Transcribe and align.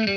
Greetings 0.00 0.16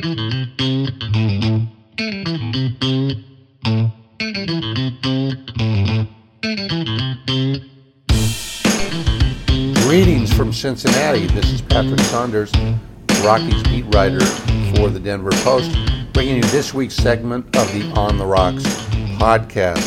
from 10.32 10.54
Cincinnati. 10.54 11.28
This 11.28 11.52
is 11.52 11.62
Patrick 11.62 12.00
Saunders, 12.00 12.54
Rockies 13.26 13.62
beat 13.64 13.84
writer 13.94 14.22
for 14.74 14.88
the 14.88 15.02
Denver 15.04 15.32
Post, 15.44 15.76
bringing 16.14 16.38
you 16.38 16.44
this 16.44 16.74
week's 16.74 16.96
segment 16.96 17.54
of 17.58 17.70
the 17.74 17.84
On 17.98 18.18
the 18.18 18.26
Rocks 18.26 18.64
podcast. 19.20 19.84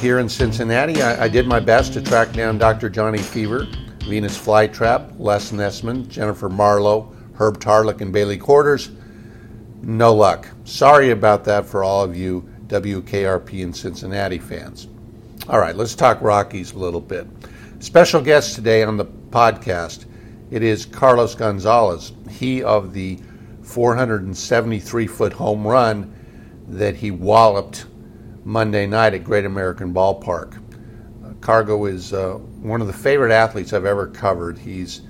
Here 0.00 0.20
in 0.20 0.28
Cincinnati, 0.30 1.02
I, 1.02 1.24
I 1.24 1.28
did 1.28 1.46
my 1.46 1.60
best 1.60 1.92
to 1.92 2.00
track 2.00 2.32
down 2.32 2.56
Dr. 2.56 2.88
Johnny 2.88 3.18
Fever, 3.18 3.66
Venus 4.06 4.38
Flytrap, 4.38 5.16
Les 5.18 5.52
Nessman, 5.52 6.08
Jennifer 6.08 6.48
Marlowe, 6.48 7.14
Herb 7.40 7.58
Tarlek, 7.58 8.02
and 8.02 8.12
Bailey 8.12 8.36
Quarters. 8.36 8.90
No 9.80 10.14
luck. 10.14 10.46
Sorry 10.64 11.10
about 11.10 11.42
that 11.44 11.64
for 11.64 11.82
all 11.82 12.04
of 12.04 12.14
you 12.14 12.46
WKRP 12.66 13.64
and 13.64 13.74
Cincinnati 13.74 14.38
fans. 14.38 14.88
All 15.48 15.58
right, 15.58 15.74
let's 15.74 15.94
talk 15.94 16.20
Rockies 16.20 16.72
a 16.72 16.78
little 16.78 17.00
bit. 17.00 17.26
Special 17.78 18.20
guest 18.20 18.56
today 18.56 18.82
on 18.82 18.98
the 18.98 19.06
podcast. 19.06 20.04
It 20.50 20.62
is 20.62 20.84
Carlos 20.84 21.34
Gonzalez. 21.34 22.12
He 22.28 22.62
of 22.62 22.92
the 22.92 23.18
473 23.62 25.06
foot 25.06 25.32
home 25.32 25.66
run 25.66 26.14
that 26.68 26.94
he 26.94 27.10
walloped 27.10 27.86
Monday 28.44 28.86
night 28.86 29.14
at 29.14 29.24
Great 29.24 29.46
American 29.46 29.94
Ballpark. 29.94 30.58
Uh, 31.24 31.32
Cargo 31.40 31.86
is 31.86 32.12
uh, 32.12 32.34
one 32.34 32.82
of 32.82 32.86
the 32.86 32.92
favorite 32.92 33.32
athletes 33.32 33.72
I've 33.72 33.86
ever 33.86 34.08
covered. 34.08 34.58
He's 34.58 35.00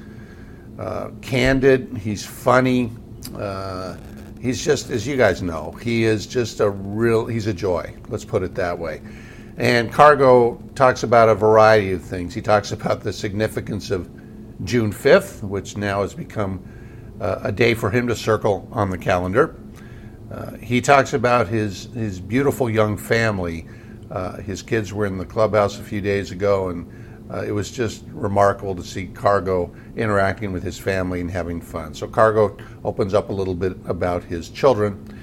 uh, 0.80 1.10
candid, 1.20 1.98
he's 1.98 2.24
funny, 2.24 2.90
uh, 3.36 3.96
he's 4.40 4.64
just, 4.64 4.88
as 4.88 5.06
you 5.06 5.14
guys 5.14 5.42
know, 5.42 5.72
he 5.72 6.04
is 6.04 6.26
just 6.26 6.60
a 6.60 6.70
real, 6.70 7.26
he's 7.26 7.46
a 7.46 7.52
joy, 7.52 7.94
let's 8.08 8.24
put 8.24 8.42
it 8.42 8.54
that 8.54 8.78
way. 8.78 9.02
And 9.58 9.92
Cargo 9.92 10.54
talks 10.74 11.02
about 11.02 11.28
a 11.28 11.34
variety 11.34 11.92
of 11.92 12.00
things. 12.00 12.32
He 12.32 12.40
talks 12.40 12.72
about 12.72 13.02
the 13.02 13.12
significance 13.12 13.90
of 13.90 14.08
June 14.64 14.90
5th, 14.90 15.42
which 15.42 15.76
now 15.76 16.00
has 16.00 16.14
become 16.14 16.66
uh, 17.20 17.40
a 17.42 17.52
day 17.52 17.74
for 17.74 17.90
him 17.90 18.08
to 18.08 18.16
circle 18.16 18.66
on 18.72 18.88
the 18.88 18.96
calendar. 18.96 19.54
Uh, 20.32 20.56
he 20.56 20.80
talks 20.80 21.12
about 21.12 21.46
his, 21.46 21.92
his 21.92 22.20
beautiful 22.20 22.70
young 22.70 22.96
family. 22.96 23.66
Uh, 24.10 24.38
his 24.38 24.62
kids 24.62 24.94
were 24.94 25.04
in 25.04 25.18
the 25.18 25.26
clubhouse 25.26 25.78
a 25.78 25.82
few 25.82 26.00
days 26.00 26.30
ago, 26.30 26.70
and 26.70 26.90
uh, 27.32 27.44
it 27.46 27.52
was 27.52 27.70
just 27.70 28.04
remarkable 28.08 28.74
to 28.74 28.82
see 28.82 29.06
Cargo 29.06 29.72
interacting 29.96 30.52
with 30.52 30.62
his 30.62 30.78
family 30.78 31.20
and 31.20 31.30
having 31.30 31.60
fun. 31.60 31.94
So, 31.94 32.08
Cargo 32.08 32.56
opens 32.84 33.14
up 33.14 33.28
a 33.30 33.32
little 33.32 33.54
bit 33.54 33.76
about 33.86 34.24
his 34.24 34.48
children. 34.48 35.18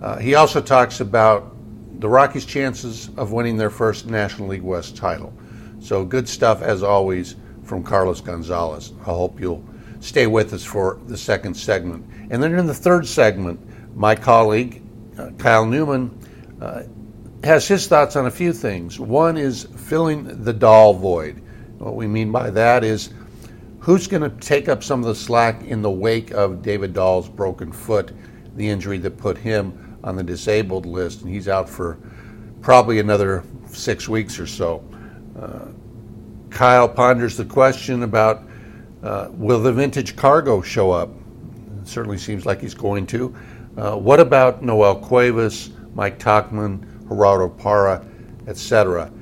Uh, 0.00 0.18
he 0.18 0.36
also 0.36 0.60
talks 0.60 1.00
about 1.00 1.54
the 2.00 2.08
Rockies' 2.08 2.44
chances 2.44 3.10
of 3.16 3.32
winning 3.32 3.56
their 3.56 3.70
first 3.70 4.06
National 4.06 4.48
League 4.48 4.62
West 4.62 4.96
title. 4.96 5.32
So, 5.80 6.04
good 6.04 6.28
stuff 6.28 6.62
as 6.62 6.82
always 6.82 7.34
from 7.64 7.82
Carlos 7.82 8.20
Gonzalez. 8.20 8.92
I 9.00 9.04
hope 9.04 9.40
you'll 9.40 9.64
stay 10.00 10.26
with 10.26 10.52
us 10.52 10.64
for 10.64 11.00
the 11.06 11.16
second 11.16 11.54
segment. 11.54 12.06
And 12.30 12.42
then 12.42 12.54
in 12.54 12.66
the 12.66 12.74
third 12.74 13.06
segment, 13.06 13.60
my 13.96 14.14
colleague, 14.14 14.82
uh, 15.18 15.30
Kyle 15.38 15.66
Newman, 15.66 16.16
uh, 16.60 16.82
has 17.42 17.66
his 17.66 17.86
thoughts 17.86 18.16
on 18.16 18.26
a 18.26 18.30
few 18.30 18.52
things. 18.52 18.98
One 18.98 19.36
is 19.36 19.64
filling 19.76 20.44
the 20.44 20.52
Dahl 20.52 20.94
void. 20.94 21.42
What 21.78 21.94
we 21.94 22.06
mean 22.06 22.32
by 22.32 22.50
that 22.50 22.82
is 22.82 23.10
who's 23.78 24.06
going 24.06 24.22
to 24.22 24.30
take 24.44 24.68
up 24.68 24.82
some 24.82 25.00
of 25.00 25.06
the 25.06 25.14
slack 25.14 25.62
in 25.64 25.80
the 25.80 25.90
wake 25.90 26.32
of 26.32 26.60
David 26.62 26.92
Dahl's 26.92 27.28
broken 27.28 27.72
foot, 27.72 28.12
the 28.56 28.68
injury 28.68 28.98
that 28.98 29.16
put 29.16 29.38
him 29.38 29.96
on 30.02 30.16
the 30.16 30.22
disabled 30.22 30.86
list, 30.86 31.22
and 31.22 31.30
he's 31.30 31.48
out 31.48 31.68
for 31.68 31.98
probably 32.60 32.98
another 32.98 33.44
six 33.68 34.08
weeks 34.08 34.38
or 34.38 34.46
so. 34.46 34.84
Uh, 35.40 35.66
Kyle 36.50 36.88
ponders 36.88 37.36
the 37.36 37.44
question 37.44 38.02
about 38.02 38.42
uh, 39.02 39.28
will 39.32 39.60
the 39.60 39.72
vintage 39.72 40.16
cargo 40.16 40.60
show 40.60 40.90
up? 40.90 41.10
It 41.80 41.86
certainly 41.86 42.18
seems 42.18 42.44
like 42.44 42.60
he's 42.60 42.74
going 42.74 43.06
to. 43.08 43.34
Uh, 43.76 43.96
what 43.96 44.18
about 44.18 44.62
Noel 44.62 44.96
Cuevas, 44.96 45.70
Mike 45.94 46.18
Tauchman, 46.18 46.84
Gerardo 47.08 47.48
Parra, 47.48 48.04
etc.? 48.48 49.12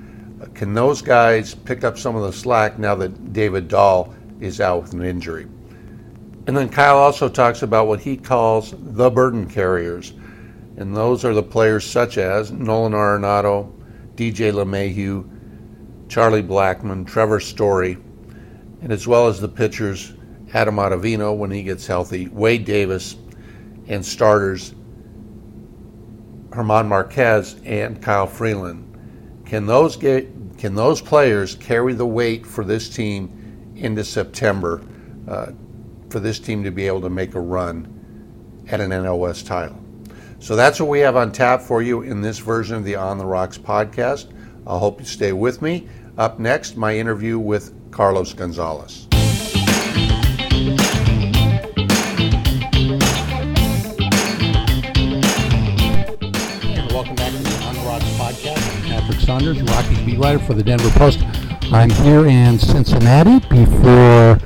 Can 0.57 0.73
those 0.73 1.03
guys 1.03 1.55
pick 1.55 1.85
up 1.85 1.99
some 1.99 2.17
of 2.17 2.23
the 2.23 2.33
slack 2.33 2.79
now 2.79 2.95
that 2.95 3.35
David 3.35 3.69
Dahl 3.69 4.15
is 4.41 4.59
out 4.59 4.83
with 4.83 4.95
an 4.95 5.05
injury? 5.05 5.47
And 6.47 6.57
then 6.57 6.71
Kyle 6.71 6.97
also 6.97 7.29
talks 7.29 7.61
about 7.61 7.89
what 7.89 8.01
he 8.01 8.17
calls 8.17 8.73
the 8.79 9.11
burden 9.11 9.51
carriers. 9.51 10.15
And 10.79 10.97
those 10.97 11.27
are 11.27 11.35
the 11.35 11.43
players 11.43 11.85
such 11.85 12.17
as 12.17 12.53
Nolan 12.53 12.93
Arenado, 12.93 13.71
DJ 14.15 14.51
LeMahieu, 14.51 16.09
Charlie 16.09 16.43
Blackmon, 16.43 17.07
Trevor 17.07 17.41
Story, 17.41 17.99
and 18.81 18.91
as 18.91 19.07
well 19.07 19.27
as 19.27 19.39
the 19.39 19.49
pitchers 19.49 20.15
Adam 20.55 20.77
Ottavino 20.77 21.37
when 21.37 21.51
he 21.51 21.65
gets 21.65 21.87
healthy, 21.87 22.29
Wade 22.29 22.65
Davis, 22.65 23.17
and 23.89 24.03
starters 24.03 24.75
German 26.51 26.89
Marquez 26.89 27.57
and 27.67 28.01
Kyle 28.01 28.27
Freeland. 28.27 28.85
Can 29.45 29.67
those 29.67 29.97
get 29.97 30.36
can 30.59 30.75
those 30.75 31.01
players 31.01 31.55
carry 31.57 31.93
the 31.93 32.07
weight 32.07 32.47
for 32.47 32.65
this 32.65 32.89
team 32.89 33.73
into 33.77 34.05
September 34.05 34.83
uh, 35.29 35.53
for 36.09 36.21
this 36.21 36.39
team 36.39 36.65
to 36.65 36.71
be 36.71 36.87
able 36.87 37.01
to 37.03 37.11
make 37.11 37.35
a 37.35 37.41
run 37.41 38.65
at 38.69 38.81
an 38.81 38.91
NOS 38.91 39.43
title? 39.43 39.79
So 40.39 40.57
that's 40.57 40.81
what 40.81 40.89
we 40.89 41.01
have 41.01 41.17
on 41.17 41.33
tap 41.33 41.61
for 41.61 41.83
you 41.83 42.03
in 42.03 42.21
this 42.21 42.39
version 42.39 42.77
of 42.77 42.85
the 42.85 42.97
On 42.97 43.19
the 43.19 43.27
Rocks 43.27 43.59
podcast. 43.59 44.33
I 44.67 44.79
hope 44.79 45.01
you 45.01 45.07
stay 45.07 45.33
with 45.33 45.63
me. 45.63 45.89
Up 46.19 46.39
next, 46.39 46.77
my 46.77 46.97
interview 46.97 47.39
with 47.39 47.75
Carlos 47.91 48.33
Gonzalez. 48.33 49.07
Saunders, 59.27 59.59
beat 60.05 60.19
writer 60.21 60.39
for 60.39 60.55
the 60.55 60.63
Denver 60.63 60.89
Post. 60.91 61.25
I'm 61.73 61.91
here 61.91 62.27
in 62.27 62.61
Cincinnati 62.61 63.41
before 63.49 64.39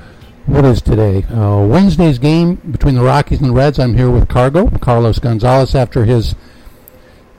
what 0.46 0.64
is 0.64 0.80
today? 0.80 1.22
Uh, 1.24 1.66
Wednesday's 1.66 2.18
game 2.18 2.54
between 2.54 2.94
the 2.94 3.02
Rockies 3.02 3.41
and 3.41 3.50
the 3.50 3.52
Reds. 3.52 3.78
I'm 3.78 3.94
here 3.94 4.10
with 4.10 4.30
Cargo, 4.30 4.70
Carlos 4.78 5.18
Gonzalez, 5.18 5.74
after 5.74 6.06
his. 6.06 6.34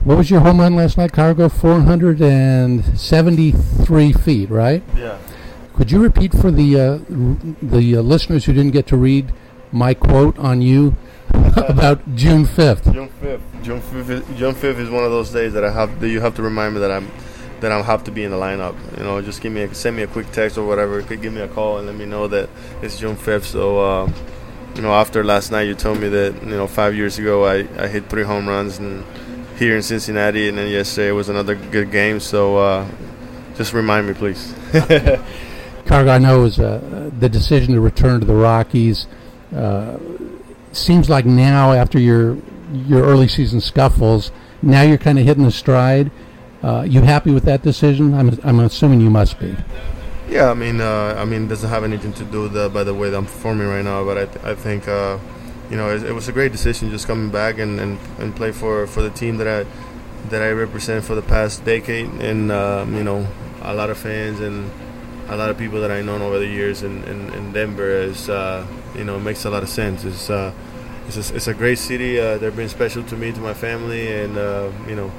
What 0.04 0.18
was 0.18 0.30
your 0.30 0.38
home 0.38 0.60
run 0.60 0.76
last 0.76 0.96
night, 0.96 1.10
Cargo? 1.10 1.48
473 1.48 4.12
feet, 4.12 4.48
right? 4.48 4.84
Yeah. 4.96 5.18
Could 5.74 5.90
you 5.90 6.00
repeat 6.00 6.32
for 6.32 6.52
the 6.52 6.78
uh, 6.78 6.98
the 7.60 7.96
uh, 7.96 8.02
listeners 8.02 8.44
who 8.44 8.52
didn't 8.52 8.70
get 8.70 8.86
to 8.86 8.96
read 8.96 9.34
my 9.72 9.94
quote 9.94 10.38
on 10.38 10.62
you 10.62 10.94
about 11.56 12.14
June 12.14 12.44
5th? 12.44 12.92
June 12.92 13.10
5th. 13.20 13.40
June 13.64 13.80
5th. 13.80 14.10
Is, 14.10 14.22
June 14.38 14.54
5th 14.54 14.78
is 14.78 14.90
one 14.90 15.02
of 15.02 15.10
those 15.10 15.32
days 15.32 15.52
that 15.54 15.64
I 15.64 15.72
have 15.72 15.98
that 15.98 16.08
you 16.08 16.20
have 16.20 16.36
to 16.36 16.42
remind 16.42 16.74
me 16.74 16.80
that 16.80 16.92
I'm 16.92 17.10
that 17.62 17.72
I'll 17.72 17.82
have 17.82 18.04
to 18.04 18.10
be 18.10 18.24
in 18.24 18.30
the 18.30 18.36
lineup. 18.36 18.76
You 18.98 19.04
know, 19.04 19.22
just 19.22 19.40
give 19.40 19.52
me 19.52 19.62
a, 19.62 19.74
send 19.74 19.96
me 19.96 20.02
a 20.02 20.06
quick 20.06 20.30
text 20.32 20.58
or 20.58 20.66
whatever. 20.66 21.00
Could 21.02 21.22
give 21.22 21.32
me 21.32 21.40
a 21.40 21.48
call 21.48 21.78
and 21.78 21.86
let 21.86 21.96
me 21.96 22.04
know 22.04 22.28
that 22.28 22.50
it's 22.82 22.98
June 22.98 23.16
5th. 23.16 23.44
So, 23.44 23.80
uh, 23.80 24.12
you 24.74 24.82
know, 24.82 24.92
after 24.92 25.24
last 25.24 25.50
night, 25.50 25.62
you 25.62 25.74
told 25.74 26.00
me 26.00 26.08
that 26.08 26.42
you 26.42 26.50
know 26.50 26.66
five 26.66 26.94
years 26.94 27.18
ago 27.18 27.44
I, 27.44 27.66
I 27.82 27.88
hit 27.88 28.08
three 28.08 28.24
home 28.24 28.48
runs 28.48 28.78
and 28.78 29.04
here 29.58 29.76
in 29.76 29.82
Cincinnati, 29.82 30.48
and 30.48 30.58
then 30.58 30.70
yesterday 30.70 31.12
was 31.12 31.28
another 31.28 31.54
good 31.54 31.90
game. 31.90 32.20
So, 32.20 32.56
uh, 32.58 32.88
just 33.54 33.72
remind 33.72 34.08
me, 34.08 34.14
please. 34.14 34.54
Cargo, 35.86 36.10
I 36.10 36.18
know 36.18 36.44
is 36.44 36.58
uh, 36.58 37.10
the 37.18 37.28
decision 37.28 37.74
to 37.74 37.80
return 37.80 38.20
to 38.20 38.26
the 38.26 38.34
Rockies. 38.34 39.06
Uh, 39.54 39.98
seems 40.72 41.10
like 41.10 41.26
now, 41.26 41.72
after 41.72 41.98
your 41.98 42.38
your 42.72 43.02
early 43.02 43.28
season 43.28 43.60
scuffles, 43.60 44.32
now 44.62 44.82
you're 44.82 44.98
kind 44.98 45.18
of 45.18 45.26
hitting 45.26 45.44
the 45.44 45.52
stride. 45.52 46.10
Uh, 46.62 46.82
you 46.82 47.00
happy 47.00 47.32
with 47.32 47.44
that 47.44 47.62
decision? 47.62 48.14
I'm, 48.14 48.38
I'm 48.44 48.60
assuming 48.60 49.00
you 49.00 49.10
must 49.10 49.38
be. 49.40 49.56
Yeah, 50.28 50.50
I 50.50 50.54
mean, 50.54 50.80
uh, 50.80 51.16
I 51.18 51.24
mean, 51.24 51.44
it 51.44 51.48
doesn't 51.48 51.68
have 51.68 51.84
anything 51.84 52.12
to 52.14 52.24
do 52.24 52.42
with 52.42 52.52
the, 52.52 52.68
by 52.68 52.84
the 52.84 52.94
way 52.94 53.10
that 53.10 53.16
I'm 53.16 53.26
performing 53.26 53.68
right 53.68 53.84
now, 53.84 54.04
but 54.04 54.16
I, 54.16 54.26
th- 54.26 54.44
I 54.44 54.54
think, 54.54 54.86
uh, 54.86 55.18
you 55.70 55.76
know, 55.76 55.90
it, 55.90 56.04
it, 56.04 56.12
was 56.12 56.28
a 56.28 56.32
great 56.32 56.52
decision 56.52 56.90
just 56.90 57.06
coming 57.06 57.30
back 57.30 57.58
and, 57.58 57.80
and, 57.80 57.98
and 58.18 58.34
play 58.34 58.52
for, 58.52 58.86
for 58.86 59.02
the 59.02 59.10
team 59.10 59.38
that 59.38 59.48
I 59.48 59.66
that 60.30 60.40
I 60.40 60.50
represent 60.50 61.04
for 61.04 61.16
the 61.16 61.22
past 61.22 61.64
decade, 61.64 62.08
and 62.20 62.52
um, 62.52 62.94
you 62.94 63.02
know, 63.02 63.26
a 63.62 63.74
lot 63.74 63.90
of 63.90 63.98
fans 63.98 64.38
and 64.38 64.70
a 65.28 65.36
lot 65.36 65.50
of 65.50 65.58
people 65.58 65.80
that 65.80 65.90
I've 65.90 66.04
known 66.04 66.22
over 66.22 66.38
the 66.38 66.46
years 66.46 66.84
in, 66.84 67.02
in, 67.04 67.32
in 67.34 67.52
Denver 67.52 67.90
is, 67.90 68.28
uh, 68.28 68.64
you 68.94 69.02
know, 69.02 69.18
makes 69.18 69.44
a 69.44 69.50
lot 69.50 69.64
of 69.64 69.68
sense. 69.68 70.04
It's 70.04 70.30
uh, 70.30 70.52
it's 71.08 71.30
a, 71.30 71.34
it's 71.34 71.48
a 71.48 71.54
great 71.54 71.78
city. 71.78 72.20
Uh, 72.20 72.38
they've 72.38 72.54
been 72.54 72.68
special 72.68 73.02
to 73.02 73.16
me, 73.16 73.32
to 73.32 73.40
my 73.40 73.52
family, 73.52 74.12
and 74.12 74.36
you 74.88 74.94
know. 74.94 75.12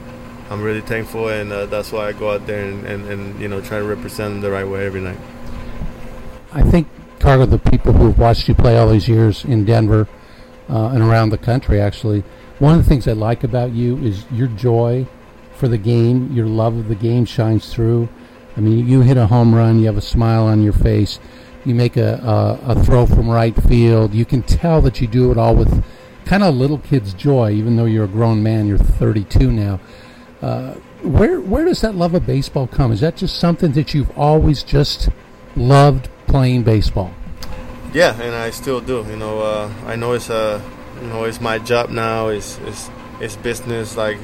I'm 0.53 0.61
really 0.61 0.81
thankful, 0.81 1.29
and 1.29 1.51
uh, 1.51 1.65
that's 1.65 1.91
why 1.91 2.09
I 2.09 2.11
go 2.13 2.29
out 2.29 2.45
there 2.45 2.63
and, 2.63 2.85
and, 2.85 3.07
and, 3.07 3.41
you 3.41 3.47
know 3.47 3.59
try 3.59 3.79
to 3.79 3.83
represent 3.83 4.35
them 4.35 4.41
the 4.41 4.51
right 4.51 4.67
way 4.67 4.85
every 4.85 5.01
night. 5.01 5.17
I 6.51 6.61
think, 6.61 6.87
Cargo, 7.19 7.47
the 7.47 7.57
people 7.57 7.91
who've 7.91 8.15
watched 8.19 8.47
you 8.47 8.53
play 8.53 8.77
all 8.77 8.87
these 8.87 9.07
years 9.07 9.43
in 9.45 9.65
Denver 9.65 10.07
uh, 10.69 10.89
and 10.89 11.01
around 11.01 11.31
the 11.31 11.39
country. 11.39 11.81
Actually, 11.81 12.23
one 12.59 12.77
of 12.77 12.83
the 12.83 12.87
things 12.87 13.07
I 13.07 13.13
like 13.13 13.43
about 13.43 13.71
you 13.71 13.97
is 13.97 14.25
your 14.31 14.45
joy 14.45 15.07
for 15.55 15.67
the 15.67 15.79
game, 15.79 16.31
your 16.31 16.45
love 16.45 16.77
of 16.77 16.87
the 16.87 16.95
game 16.95 17.25
shines 17.25 17.73
through. 17.73 18.07
I 18.55 18.59
mean, 18.59 18.87
you 18.87 19.01
hit 19.01 19.17
a 19.17 19.25
home 19.25 19.55
run, 19.55 19.79
you 19.79 19.87
have 19.87 19.97
a 19.97 20.01
smile 20.01 20.45
on 20.45 20.61
your 20.61 20.73
face, 20.73 21.19
you 21.65 21.73
make 21.73 21.97
a, 21.97 22.59
a, 22.63 22.73
a 22.73 22.83
throw 22.83 23.07
from 23.07 23.27
right 23.27 23.55
field. 23.63 24.13
You 24.13 24.25
can 24.25 24.43
tell 24.43 24.81
that 24.81 25.01
you 25.01 25.07
do 25.07 25.31
it 25.31 25.37
all 25.39 25.55
with 25.55 25.83
kind 26.25 26.43
of 26.43 26.53
little 26.53 26.77
kid's 26.77 27.15
joy, 27.15 27.53
even 27.53 27.75
though 27.75 27.85
you're 27.85 28.05
a 28.05 28.07
grown 28.07 28.43
man. 28.43 28.67
You're 28.67 28.77
32 28.77 29.51
now. 29.51 29.79
Uh, 30.43 30.73
where 31.03 31.39
where 31.39 31.63
does 31.63 31.79
that 31.79 31.95
love 31.95 32.13
of 32.13 32.25
baseball 32.25 32.67
come? 32.67 32.91
Is 32.91 32.99
that 32.99 33.15
just 33.15 33.39
something 33.39 33.71
that 33.71 33.93
you've 33.93 34.11
always 34.17 34.61
just 34.61 35.07
loved 35.55 36.09
playing 36.27 36.63
baseball? 36.63 37.13
Yeah, 37.93 38.21
and 38.21 38.35
I 38.35 38.49
still 38.49 38.81
do. 38.81 39.05
You 39.09 39.15
know, 39.15 39.39
uh, 39.39 39.71
I 39.85 39.95
know 39.95 40.11
it's 40.11 40.29
a, 40.29 40.61
you 41.01 41.07
know, 41.07 41.23
it's 41.23 41.39
my 41.39 41.59
job 41.59 41.91
now. 41.91 42.27
It's 42.27 42.57
it's 42.65 42.89
it's 43.21 43.37
business, 43.37 43.95
like 43.95 44.17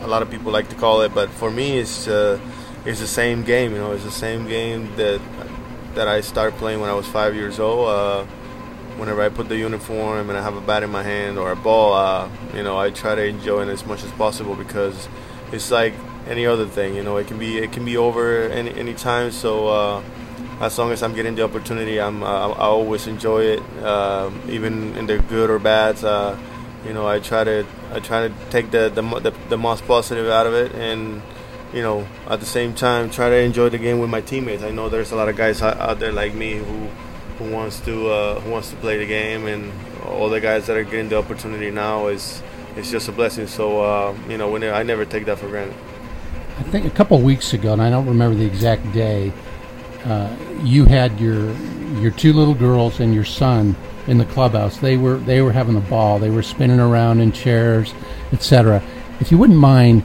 a 0.00 0.06
lot 0.06 0.22
of 0.22 0.30
people 0.30 0.50
like 0.50 0.70
to 0.70 0.76
call 0.76 1.02
it. 1.02 1.12
But 1.12 1.28
for 1.28 1.50
me, 1.50 1.78
it's 1.78 2.08
uh, 2.08 2.40
it's 2.86 3.00
the 3.00 3.06
same 3.06 3.44
game. 3.44 3.72
You 3.72 3.78
know, 3.78 3.92
it's 3.92 4.04
the 4.04 4.10
same 4.10 4.48
game 4.48 4.96
that 4.96 5.20
that 5.94 6.08
I 6.08 6.22
started 6.22 6.56
playing 6.56 6.80
when 6.80 6.88
I 6.88 6.94
was 6.94 7.06
five 7.06 7.34
years 7.34 7.60
old. 7.60 7.90
Uh, 7.90 8.24
whenever 8.96 9.20
I 9.20 9.28
put 9.28 9.50
the 9.50 9.56
uniform 9.56 10.30
and 10.30 10.38
I 10.38 10.42
have 10.42 10.56
a 10.56 10.60
bat 10.60 10.82
in 10.82 10.90
my 10.90 11.02
hand 11.02 11.38
or 11.38 11.52
a 11.52 11.56
ball, 11.56 11.92
uh, 11.92 12.30
you 12.54 12.62
know, 12.62 12.78
I 12.78 12.90
try 12.90 13.14
to 13.14 13.24
enjoy 13.24 13.62
it 13.62 13.68
as 13.68 13.84
much 13.84 14.04
as 14.04 14.10
possible 14.12 14.54
because 14.54 15.08
it's 15.54 15.70
like 15.70 15.94
any 16.26 16.46
other 16.46 16.66
thing. 16.66 16.94
You 16.94 17.02
know, 17.02 17.16
it 17.16 17.26
can 17.26 17.38
be 17.38 17.58
it 17.58 17.72
can 17.72 17.84
be 17.84 17.96
over 17.96 18.48
any 18.48 18.74
any 18.74 18.94
time. 18.94 19.30
So 19.30 19.68
uh, 19.68 20.02
as 20.60 20.78
long 20.78 20.92
as 20.92 21.02
I'm 21.02 21.14
getting 21.14 21.34
the 21.34 21.44
opportunity, 21.44 22.00
I'm 22.00 22.22
uh, 22.22 22.50
I 22.50 22.66
always 22.66 23.06
enjoy 23.06 23.42
it, 23.44 23.62
uh, 23.82 24.30
even 24.48 24.96
in 24.96 25.06
the 25.06 25.18
good 25.18 25.50
or 25.50 25.58
bads. 25.58 26.04
Uh, 26.04 26.38
you 26.86 26.92
know, 26.92 27.06
I 27.06 27.18
try 27.20 27.44
to 27.44 27.66
I 27.92 28.00
try 28.00 28.28
to 28.28 28.34
take 28.50 28.70
the, 28.70 28.90
the 28.90 29.02
the, 29.20 29.32
the 29.48 29.56
most 29.58 29.86
positive 29.86 30.28
out 30.28 30.46
of 30.46 30.54
it 30.54 30.74
and 30.74 31.22
you 31.74 31.82
know, 31.82 32.06
at 32.28 32.38
the 32.38 32.46
same 32.46 32.72
time, 32.72 33.10
try 33.10 33.28
to 33.28 33.36
enjoy 33.36 33.68
the 33.68 33.78
game 33.78 33.98
with 33.98 34.08
my 34.08 34.20
teammates. 34.20 34.62
I 34.62 34.70
know 34.70 34.88
there's 34.88 35.10
a 35.10 35.16
lot 35.16 35.28
of 35.28 35.36
guys 35.36 35.60
out 35.60 35.98
there 35.98 36.12
like 36.12 36.32
me 36.32 36.58
who 36.58 36.88
who 37.38 37.50
wants 37.50 37.80
to 37.80 38.08
uh, 38.10 38.40
who 38.40 38.50
wants 38.50 38.70
to 38.70 38.76
play 38.76 38.96
the 38.96 39.06
game, 39.06 39.46
and 39.46 39.72
all 40.06 40.28
the 40.28 40.40
guys 40.40 40.68
that 40.68 40.76
are 40.76 40.84
getting 40.84 41.08
the 41.08 41.18
opportunity 41.18 41.72
now 41.72 42.06
is 42.06 42.42
it's 42.76 42.90
just 42.90 43.08
a 43.08 43.12
blessing. 43.12 43.46
So 43.46 43.82
uh, 43.82 44.16
you 44.28 44.38
know, 44.38 44.54
I 44.56 44.82
never 44.82 45.04
take 45.04 45.26
that 45.26 45.38
for 45.38 45.48
granted. 45.48 45.76
I 46.58 46.62
think 46.62 46.86
a 46.86 46.90
couple 46.90 47.20
weeks 47.20 47.52
ago, 47.52 47.72
and 47.72 47.82
I 47.82 47.90
don't 47.90 48.06
remember 48.06 48.36
the 48.36 48.46
exact 48.46 48.92
day, 48.92 49.32
uh, 50.04 50.34
you 50.62 50.84
had 50.84 51.18
your 51.20 51.52
your 52.00 52.10
two 52.10 52.32
little 52.32 52.54
girls 52.54 53.00
and 53.00 53.14
your 53.14 53.24
son 53.24 53.76
in 54.06 54.18
the 54.18 54.24
clubhouse. 54.26 54.78
They 54.78 54.96
were 54.96 55.16
they 55.16 55.42
were 55.42 55.52
having 55.52 55.76
a 55.76 55.80
ball. 55.80 56.18
They 56.18 56.30
were 56.30 56.42
spinning 56.42 56.80
around 56.80 57.20
in 57.20 57.32
chairs, 57.32 57.92
etc. 58.32 58.82
If 59.20 59.30
you 59.30 59.38
wouldn't 59.38 59.58
mind, 59.58 60.04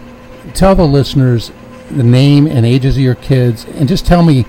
tell 0.53 0.75
the 0.75 0.85
listeners 0.85 1.51
the 1.91 2.03
name 2.03 2.47
and 2.47 2.65
ages 2.65 2.97
of 2.97 3.03
your 3.03 3.15
kids, 3.15 3.65
and 3.65 3.87
just 3.87 4.05
tell 4.05 4.23
me 4.23 4.45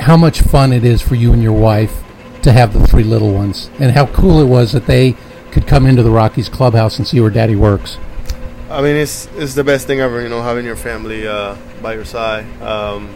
how 0.00 0.16
much 0.16 0.40
fun 0.40 0.72
it 0.72 0.84
is 0.84 1.02
for 1.02 1.14
you 1.14 1.32
and 1.32 1.42
your 1.42 1.52
wife 1.52 2.02
to 2.42 2.52
have 2.52 2.72
the 2.72 2.86
three 2.86 3.04
little 3.04 3.32
ones, 3.32 3.70
and 3.78 3.92
how 3.92 4.06
cool 4.06 4.40
it 4.40 4.46
was 4.46 4.72
that 4.72 4.86
they 4.86 5.16
could 5.52 5.66
come 5.66 5.86
into 5.86 6.02
the 6.02 6.10
Rockies 6.10 6.48
clubhouse 6.48 6.98
and 6.98 7.06
see 7.06 7.20
where 7.20 7.30
Daddy 7.30 7.56
works. 7.56 7.98
I 8.70 8.82
mean, 8.82 8.96
it's 8.96 9.26
it's 9.36 9.54
the 9.54 9.64
best 9.64 9.86
thing 9.86 10.00
ever, 10.00 10.20
you 10.22 10.28
know, 10.28 10.42
having 10.42 10.64
your 10.64 10.76
family 10.76 11.26
uh, 11.26 11.56
by 11.82 11.94
your 11.94 12.04
side. 12.04 12.44
Um, 12.62 13.14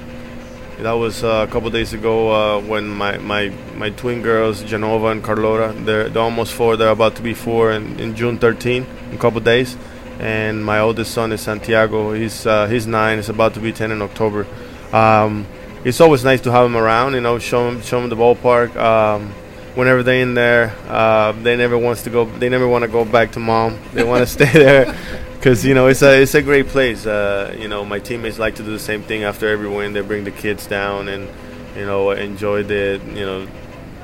that 0.79 0.93
was 0.93 1.23
uh, 1.23 1.47
a 1.49 1.53
couple 1.53 1.71
days 1.71 1.93
ago 1.93 2.33
uh, 2.33 2.61
when 2.61 2.89
my, 2.89 3.17
my, 3.19 3.51
my 3.77 3.91
twin 3.91 4.23
girls, 4.23 4.65
Genova 4.65 5.07
and 5.07 5.23
Carlota, 5.23 5.73
they're, 5.73 6.09
they're 6.09 6.23
almost 6.23 6.53
four. 6.53 6.77
They're 6.77 6.91
about 6.91 7.15
to 7.15 7.23
be 7.23 7.33
four 7.33 7.71
in, 7.71 8.01
in 8.01 8.17
June 8.17 8.39
13, 8.39 8.85
in 9.11 9.15
a 9.15 9.19
couple 9.19 9.41
days 9.41 9.77
and 10.19 10.65
my 10.65 10.81
oldest 10.81 11.13
son 11.13 11.33
is 11.33 11.41
Santiago. 11.41 12.13
He's 12.13 12.47
uh, 12.47 12.67
he's 12.67 12.87
nine. 12.87 13.19
He's 13.19 13.29
about 13.29 13.55
to 13.55 13.61
be 13.61 13.73
ten 13.73 13.91
in 13.91 14.03
October. 14.03 14.47
Um, 14.93 15.47
it's 15.85 16.01
always 16.01 16.25
nice 16.25 16.41
to 16.43 16.53
have 16.53 16.67
him 16.67 16.77
around. 16.77 17.15
You 17.15 17.21
know, 17.21 17.39
show 17.39 17.69
him 17.69 17.83
show 17.83 18.01
him 18.01 18.09
the 18.09 18.17
ballpark. 18.17 18.77
Um, 18.77 19.35
whenever 19.75 20.03
they're 20.03 20.23
in 20.23 20.35
there, 20.35 20.75
uh, 20.89 21.33
they 21.33 21.57
never 21.57 21.77
wants 21.79 22.03
to 22.03 22.11
go. 22.11 22.25
They 22.25 22.49
never 22.49 22.67
want 22.69 22.83
to 22.83 22.89
go 22.89 23.05
back 23.05 23.33
to 23.33 23.41
mom. 23.41 23.79
They 23.93 24.05
want 24.05 24.27
to 24.27 24.27
stay 24.45 24.51
there 24.53 24.97
because 25.35 25.65
you 25.65 25.75
know 25.75 25.87
it's 25.87 26.03
a 26.03 26.23
it's 26.23 26.35
a 26.35 26.43
great 26.43 26.69
place. 26.69 27.07
Uh, 27.07 27.55
you 27.59 27.69
know, 27.69 27.85
my 27.85 27.99
teammates 27.99 28.39
like 28.39 28.57
to 28.57 28.63
do 28.63 28.71
the 28.71 28.79
same 28.79 29.03
thing 29.03 29.25
after 29.25 29.49
every 29.49 29.69
win. 29.69 29.93
They 29.93 30.01
bring 30.01 30.25
the 30.25 30.31
kids 30.31 30.67
down 30.67 31.09
and 31.09 31.29
you 31.77 31.87
know 31.87 32.11
enjoy 32.11 32.63
the 32.63 33.01
you 33.09 33.27
know 33.27 33.49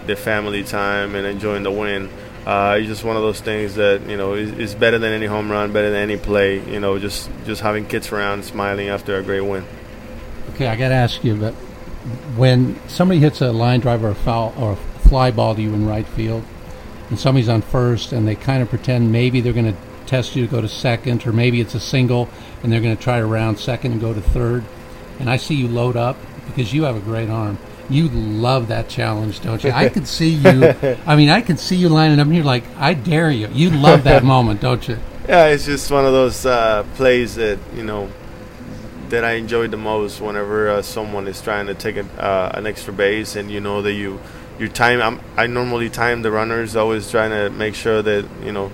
the 0.07 0.17
family 0.17 0.65
time 0.65 1.15
and 1.15 1.27
enjoying 1.27 1.63
the 1.63 1.71
win 1.71 2.11
uh, 2.47 2.77
it's 2.79 2.89
just 2.89 3.05
one 3.05 3.17
of 3.17 3.23
those 3.23 3.41
things 3.41 3.75
that 3.75 4.01
you 4.09 4.17
know 4.17 4.35
is, 4.35 4.51
is, 4.53 4.75
better 4.75 4.99
than 4.99 5.13
any 5.13 5.27
home 5.27 5.51
run, 5.51 5.73
better 5.73 5.91
than 5.91 6.01
any 6.01 6.17
play. 6.17 6.59
You 6.73 6.81
know, 6.81 6.99
just 6.99 7.31
just 7.45 7.61
having 7.61 7.87
kids 7.87 8.11
around, 8.13 8.45
smiling 8.45 8.89
after 8.89 9.17
a 9.19 9.23
great 9.23 9.43
win. 9.43 9.65
Okay, 10.55 10.67
I 10.67 10.75
got 10.77 10.89
to 10.89 10.95
ask 10.95 11.23
you, 11.23 11.37
but 11.37 11.53
when 12.37 12.81
somebody 12.89 13.21
hits 13.21 13.43
a 13.43 13.53
line 13.53 13.81
drive 13.81 14.03
or 14.03 14.11
a 14.11 14.15
foul 14.15 14.55
or 14.57 14.73
a 14.73 14.77
fly 15.11 15.31
ball 15.31 15.55
to 15.55 15.61
you 15.61 15.75
in 15.75 15.87
right 15.87 16.07
field, 16.07 16.43
and 17.11 17.19
somebody's 17.19 17.49
on 17.49 17.61
first, 17.61 18.13
and 18.13 18.27
they 18.27 18.37
kind 18.37 18.63
of 18.63 18.71
pretend 18.71 19.13
maybe 19.13 19.43
they're 19.43 19.53
going 19.53 19.71
to 19.71 19.79
test 20.07 20.35
you 20.35 20.47
to 20.47 20.51
go 20.51 20.63
to 20.63 20.69
second, 20.69 21.27
or 21.27 21.33
maybe 21.33 21.61
it's 21.61 21.75
a 21.75 21.81
single, 21.81 22.31
and 22.63 22.73
they're 22.73 22.81
going 22.81 22.97
to 22.97 23.03
try 23.03 23.19
to 23.19 23.27
round 23.27 23.59
second 23.59 23.93
and 23.93 24.01
go 24.01 24.15
to 24.15 24.21
third, 24.23 24.65
and 25.19 25.29
I 25.29 25.37
see 25.37 25.57
you 25.57 25.69
load 25.69 25.97
up 25.97 26.17
because 26.47 26.73
you 26.73 26.85
have 26.85 26.97
a 26.97 27.01
great 27.01 27.29
arm 27.29 27.59
you 27.91 28.09
love 28.09 28.69
that 28.69 28.89
challenge, 28.89 29.41
don't 29.41 29.63
you? 29.63 29.71
I 29.71 29.89
can 29.89 30.05
see 30.19 30.31
you. 30.31 30.75
I 31.07 31.17
mean, 31.17 31.29
I 31.29 31.41
can 31.41 31.57
see 31.57 31.77
you 31.77 31.89
lining 31.89 32.21
up 32.21 32.29
here 32.29 32.45
like, 32.45 32.65
I 32.77 32.95
dare 32.95 33.31
you. 33.31 33.49
You 33.49 33.71
love 33.71 34.05
that 34.05 34.23
moment, 34.25 34.61
don't 34.61 34.87
you? 34.89 34.97
Yeah, 35.29 35.47
it's 35.47 35.67
just 35.67 35.91
one 35.91 36.07
of 36.07 36.13
those 36.13 36.47
uh, 36.47 36.85
plays 36.95 37.35
that 37.35 37.59
you 37.75 37.85
know 37.85 38.11
that 39.11 39.25
I 39.25 39.33
enjoy 39.33 39.69
the 39.69 39.77
most. 39.77 40.21
Whenever 40.21 40.69
uh, 40.69 40.83
someone 40.83 41.29
is 41.29 41.41
trying 41.41 41.67
to 41.67 41.75
take 41.75 41.97
a, 41.97 42.05
uh, 42.21 42.53
an 42.55 42.67
extra 42.67 42.93
base, 42.93 43.37
and 43.37 43.51
you 43.51 43.61
know 43.61 43.83
that 43.83 43.93
you 43.93 44.21
you 44.61 44.69
time. 44.69 45.01
I'm, 45.01 45.21
I 45.37 45.47
normally 45.47 45.91
time 45.91 46.23
the 46.23 46.31
runners, 46.31 46.77
always 46.77 47.11
trying 47.11 47.31
to 47.31 47.51
make 47.51 47.75
sure 47.75 48.03
that 48.03 48.27
you 48.45 48.53
know 48.53 48.71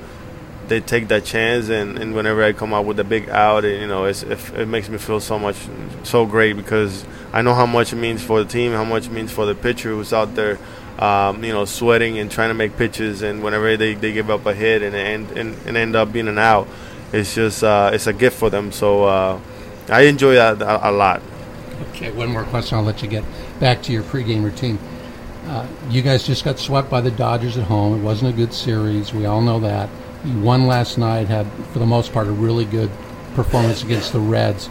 they 0.68 0.80
take 0.80 1.08
that 1.08 1.24
chance 1.24 1.68
and, 1.68 1.98
and 1.98 2.14
whenever 2.14 2.42
I 2.42 2.52
come 2.52 2.74
out 2.74 2.86
with 2.86 2.98
a 2.98 3.04
big 3.04 3.28
out 3.28 3.64
it, 3.64 3.80
you 3.80 3.86
know 3.86 4.04
it, 4.04 4.22
it 4.22 4.66
makes 4.66 4.88
me 4.88 4.98
feel 4.98 5.20
so 5.20 5.38
much 5.38 5.56
so 6.02 6.26
great 6.26 6.54
because 6.54 7.04
I 7.32 7.42
know 7.42 7.54
how 7.54 7.66
much 7.66 7.92
it 7.92 7.96
means 7.96 8.22
for 8.22 8.42
the 8.42 8.50
team 8.50 8.72
how 8.72 8.84
much 8.84 9.06
it 9.06 9.12
means 9.12 9.30
for 9.30 9.46
the 9.46 9.54
pitcher 9.54 9.90
who's 9.90 10.12
out 10.12 10.34
there 10.34 10.58
um, 10.98 11.44
you 11.44 11.52
know 11.52 11.64
sweating 11.64 12.18
and 12.18 12.30
trying 12.30 12.48
to 12.48 12.54
make 12.54 12.76
pitches 12.76 13.22
and 13.22 13.42
whenever 13.42 13.76
they, 13.76 13.94
they 13.94 14.12
give 14.12 14.30
up 14.30 14.44
a 14.46 14.54
hit 14.54 14.82
and 14.82 14.96
end 14.96 15.30
and, 15.32 15.56
and 15.66 15.76
end 15.76 15.94
up 15.94 16.12
being 16.12 16.28
an 16.28 16.38
out 16.38 16.66
it's 17.12 17.34
just 17.34 17.62
uh, 17.62 17.90
it's 17.92 18.06
a 18.06 18.12
gift 18.12 18.36
for 18.36 18.50
them 18.50 18.72
so 18.72 19.04
uh, 19.04 19.40
I 19.88 20.02
enjoy 20.02 20.34
that 20.34 20.60
a, 20.60 20.90
a, 20.90 20.92
lot 20.92 21.22
okay 21.92 22.10
one 22.10 22.30
more 22.30 22.44
question 22.44 22.76
I'll 22.76 22.84
let 22.84 23.02
you 23.02 23.08
get 23.08 23.24
back 23.60 23.82
to 23.82 23.92
your 23.92 24.02
pregame 24.02 24.42
routine 24.42 24.78
uh, 25.46 25.66
you 25.88 26.02
guys 26.02 26.26
just 26.26 26.44
got 26.44 26.58
swept 26.58 26.90
by 26.90 27.00
the 27.00 27.10
Dodgers 27.10 27.56
at 27.56 27.64
home 27.64 27.98
it 27.98 28.02
wasn't 28.02 28.32
a 28.32 28.36
good 28.36 28.52
series 28.52 29.12
we 29.12 29.26
all 29.26 29.40
know 29.40 29.60
that 29.60 29.88
you 30.26 30.40
won 30.40 30.66
last 30.66 30.98
night, 30.98 31.28
had, 31.28 31.46
for 31.72 31.78
the 31.78 31.86
most 31.86 32.12
part, 32.12 32.26
a 32.26 32.32
really 32.32 32.64
good 32.64 32.90
performance 33.34 33.82
against 33.82 34.12
the 34.12 34.20
Reds. 34.20 34.68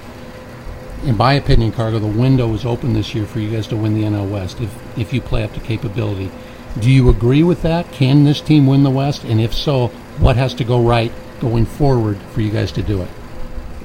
In 1.03 1.17
my 1.17 1.33
opinion, 1.33 1.71
Cargo, 1.71 1.99
the 1.99 2.07
window 2.07 2.53
is 2.53 2.65
open 2.65 2.93
this 2.93 3.13
year 3.13 3.25
for 3.25 3.39
you 3.39 3.51
guys 3.51 3.67
to 3.67 3.77
win 3.77 3.93
the 3.93 4.03
NL 4.03 4.29
West 4.29 4.59
if, 4.59 4.97
if 4.97 5.13
you 5.13 5.21
play 5.21 5.43
up 5.43 5.53
to 5.53 5.59
capability. 5.59 6.31
Do 6.79 6.91
you 6.91 7.09
agree 7.09 7.43
with 7.43 7.61
that? 7.61 7.89
Can 7.91 8.23
this 8.23 8.41
team 8.41 8.67
win 8.67 8.83
the 8.83 8.89
West? 8.89 9.23
And 9.23 9.39
if 9.39 9.53
so, 9.53 9.87
what 10.19 10.35
has 10.35 10.53
to 10.55 10.63
go 10.63 10.81
right 10.81 11.11
going 11.39 11.65
forward 11.65 12.17
for 12.33 12.41
you 12.41 12.51
guys 12.51 12.71
to 12.73 12.81
do 12.81 13.01
it? 13.01 13.09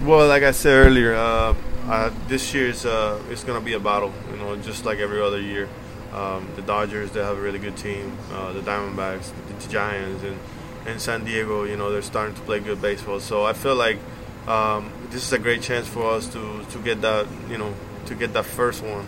Well, 0.02 0.26
like 0.26 0.42
I 0.42 0.50
said 0.50 0.87
earlier, 0.87 1.14
uh, 1.14 1.54
uh, 1.87 2.11
this 2.26 2.54
year 2.54 2.68
is 2.68 2.87
uh, 2.87 3.23
it's 3.30 3.44
going 3.44 3.59
to 3.59 3.64
be 3.64 3.75
a 3.75 3.80
battle. 3.80 4.12
You 4.30 4.38
know, 4.38 4.56
just 4.56 4.85
like 4.85 4.99
every 4.99 5.20
other 5.20 5.40
year. 5.40 5.68
Um, 6.12 6.49
the 6.57 6.62
Dodgers, 6.62 7.12
they 7.12 7.21
have 7.21 7.38
a 7.38 7.40
really 7.40 7.59
good 7.59 7.76
team. 7.76 8.19
Uh, 8.33 8.52
the 8.52 8.61
Diamondbacks, 8.61 9.33
the, 9.47 9.52
the 9.55 9.73
Giants, 9.73 10.25
and 10.25 10.38
in 10.87 10.99
San 10.99 11.25
Diego, 11.25 11.64
you 11.64 11.76
know, 11.76 11.93
they're 11.93 12.02
starting 12.02 12.35
to 12.35 12.40
play 12.43 12.59
good 12.59 12.83
baseball. 12.83 13.21
So 13.21 13.45
I 13.45 13.52
feel 13.52 13.76
like 13.76 13.99
um, 14.47 14.90
this 15.11 15.23
is 15.23 15.33
a 15.33 15.38
great 15.38 15.62
chance 15.62 15.87
for 15.87 16.11
us 16.11 16.26
to, 16.33 16.64
to 16.64 16.79
get 16.79 17.00
that, 17.02 17.26
you 17.49 17.59
know, 17.59 17.75
to 18.07 18.14
get 18.14 18.33
that 18.33 18.45
first 18.45 18.83
one, 18.83 19.07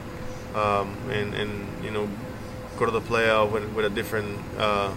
um, 0.54 0.97
and 1.11 1.35
and 1.35 1.85
you 1.85 1.90
know, 1.90 2.09
go 2.78 2.85
to 2.85 2.92
the 2.92 3.00
playoff 3.00 3.50
with, 3.50 3.73
with 3.73 3.85
a 3.85 3.90
different 3.90 4.38
uh, 4.59 4.94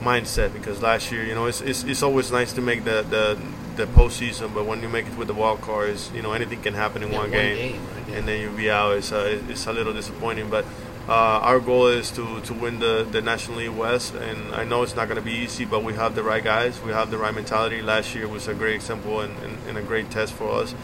mindset. 0.00 0.52
Because 0.52 0.80
last 0.80 1.12
year, 1.12 1.24
you 1.24 1.34
know, 1.34 1.46
it's, 1.46 1.60
it's, 1.60 1.84
it's 1.84 2.02
always 2.02 2.32
nice 2.32 2.52
to 2.54 2.60
make 2.60 2.84
the, 2.84 3.02
the 3.02 3.38
the 3.76 3.86
postseason, 3.92 4.52
but 4.54 4.66
when 4.66 4.82
you 4.82 4.88
make 4.88 5.06
it 5.06 5.16
with 5.16 5.28
the 5.28 5.34
wild 5.34 5.60
card, 5.62 5.98
you 6.14 6.20
know, 6.22 6.32
anything 6.32 6.60
can 6.60 6.74
happen 6.74 7.02
in 7.02 7.10
yeah, 7.10 7.18
one, 7.18 7.30
one, 7.30 7.38
game, 7.38 7.56
game 7.56 7.86
right? 7.86 8.16
and 8.16 8.28
then 8.28 8.40
you'll 8.40 8.56
be 8.56 8.70
out. 8.70 8.96
It's 8.96 9.12
uh, 9.12 9.40
it's 9.48 9.66
a 9.66 9.72
little 9.72 9.94
disappointing, 9.94 10.50
but 10.50 10.64
our 11.08 11.60
goal 11.60 11.88
is 11.88 12.10
to, 12.12 12.40
to 12.42 12.54
win 12.54 12.78
the, 12.78 13.06
the 13.10 13.20
National 13.20 13.58
League 13.58 13.70
West, 13.70 14.14
and 14.14 14.54
I 14.54 14.64
know 14.64 14.82
it's 14.82 14.94
not 14.94 15.08
going 15.08 15.16
to 15.16 15.24
be 15.24 15.32
easy, 15.32 15.64
but 15.64 15.82
we 15.82 15.94
have 15.94 16.14
the 16.14 16.22
right 16.22 16.42
guys. 16.42 16.80
We 16.82 16.92
have 16.92 17.10
the 17.10 17.18
right 17.18 17.34
mentality. 17.34 17.82
Last 17.82 18.14
year 18.14 18.28
was 18.28 18.48
a 18.48 18.54
great 18.54 18.76
example 18.76 19.20
and, 19.20 19.36
and, 19.38 19.58
and 19.68 19.78
a 19.78 19.82
great 19.82 20.10
test 20.10 20.32
for 20.32 20.50
us. 20.50 20.74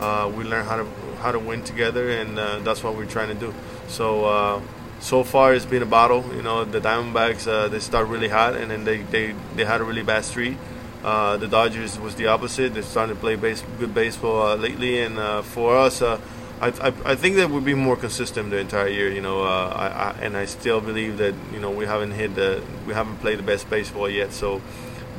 Uh, 0.00 0.30
we 0.34 0.44
learned 0.44 0.68
how 0.68 0.76
to 0.76 0.86
how 1.20 1.30
to 1.30 1.38
win 1.38 1.62
together, 1.62 2.10
and 2.10 2.38
uh, 2.38 2.58
that's 2.60 2.82
what 2.82 2.96
we're 2.96 3.06
trying 3.06 3.28
to 3.28 3.34
do. 3.34 3.54
So, 3.86 4.24
uh, 4.24 4.60
so 4.98 5.22
far 5.22 5.54
it's 5.54 5.64
been 5.64 5.82
a 5.82 5.86
battle. 5.86 6.24
You 6.34 6.42
know, 6.42 6.64
the 6.64 6.80
Diamondbacks 6.80 7.46
uh, 7.46 7.68
they 7.68 7.78
start 7.78 8.08
really 8.08 8.28
hot, 8.28 8.56
and 8.56 8.70
then 8.70 8.84
they, 8.84 9.02
they, 9.02 9.34
they 9.54 9.64
had 9.64 9.80
a 9.80 9.84
really 9.84 10.02
bad 10.02 10.24
streak. 10.24 10.56
Uh, 11.04 11.36
the 11.36 11.48
Dodgers 11.48 11.98
was 11.98 12.14
the 12.16 12.26
opposite. 12.26 12.74
They're 12.74 12.82
starting 12.82 13.14
to 13.14 13.20
play 13.20 13.36
base, 13.36 13.62
good 13.78 13.94
baseball 13.94 14.42
uh, 14.42 14.56
lately, 14.56 15.00
and 15.00 15.18
uh, 15.18 15.42
for 15.42 15.76
us, 15.76 16.02
uh, 16.02 16.20
I, 16.62 16.68
I, 16.68 16.92
I, 17.04 17.14
think 17.16 17.36
that 17.36 17.50
we'll 17.50 17.60
be 17.60 17.74
more 17.74 17.96
consistent 17.96 18.50
the 18.50 18.58
entire 18.58 18.88
year. 18.88 19.10
You 19.10 19.20
know, 19.20 19.42
uh, 19.42 19.68
I, 19.74 19.86
I, 19.86 20.24
and 20.24 20.36
I 20.36 20.46
still 20.46 20.80
believe 20.80 21.18
that 21.18 21.34
you 21.52 21.60
know 21.60 21.70
we 21.70 21.84
haven't 21.84 22.12
hit 22.12 22.34
the 22.34 22.62
we 22.86 22.94
haven't 22.94 23.18
played 23.18 23.38
the 23.38 23.42
best 23.42 23.68
baseball 23.68 24.08
yet. 24.08 24.32
So 24.32 24.62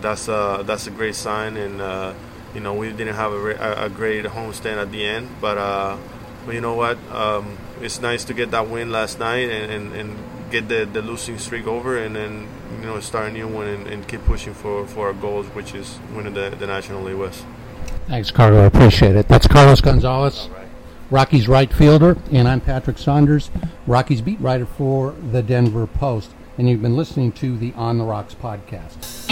that's 0.01 0.29
uh, 0.29 0.63
that's 0.63 0.88
a 0.88 0.91
great 0.91 1.15
sign, 1.15 1.57
and 1.57 2.15
you 2.55 2.62
know 2.62 2.73
we 2.73 2.91
didn't 2.91 3.15
have 3.15 3.33
a, 3.33 3.85
a 3.85 3.89
great 3.89 4.25
homestand 4.25 4.77
at 4.77 4.91
the 4.91 5.05
end, 5.05 5.29
but 5.41 5.57
but 6.45 6.55
you 6.55 6.62
know 6.62 6.73
what? 6.73 6.97
Um, 7.12 7.57
it's 7.81 8.01
nice 8.01 8.25
to 8.25 8.33
get 8.33 8.51
that 8.51 8.69
win 8.69 8.91
last 8.91 9.19
night 9.19 9.50
and, 9.50 9.71
and, 9.71 9.93
and 9.93 10.51
get 10.51 10.67
the, 10.67 10.85
the 10.85 11.01
losing 11.01 11.38
streak 11.38 11.67
over 11.67 11.97
and 11.97 12.15
then 12.15 12.47
you 12.79 12.85
know 12.85 13.00
start 13.00 13.29
a 13.29 13.31
new 13.31 13.47
one 13.47 13.67
and, 13.67 13.88
and 13.88 14.07
keep 14.07 14.23
pushing 14.25 14.53
for, 14.53 14.85
for 14.88 15.07
our 15.07 15.13
goals, 15.13 15.47
which 15.47 15.73
is 15.73 16.00
winning 16.13 16.33
the, 16.33 16.50
the 16.51 16.67
National 16.67 17.01
League 17.01 17.17
West. 17.17 17.45
Thanks, 18.07 18.31
Carlos. 18.31 18.59
I 18.59 18.65
appreciate 18.65 19.15
it. 19.15 19.27
That's 19.27 19.47
Carlos 19.47 19.79
Gonzalez, 19.79 20.50
right. 20.50 20.62
Rockies 21.13 21.48
right 21.48 21.72
fielder, 21.72 22.17
and 22.32 22.48
I'm 22.48 22.60
Patrick 22.60 22.98
Saunders, 22.98 23.51
Rockies 23.86 24.20
beat 24.20 24.41
writer 24.41 24.65
for 24.65 25.12
the 25.32 25.43
Denver 25.43 25.86
Post. 25.86 26.32
And 26.58 26.67
you've 26.67 26.82
been 26.82 26.98
listening 26.98 27.32
to 27.34 27.55
the 27.55 27.72
On 27.74 28.00
the 28.00 28.03
Rocks 28.03 28.34
podcast. 28.34 29.29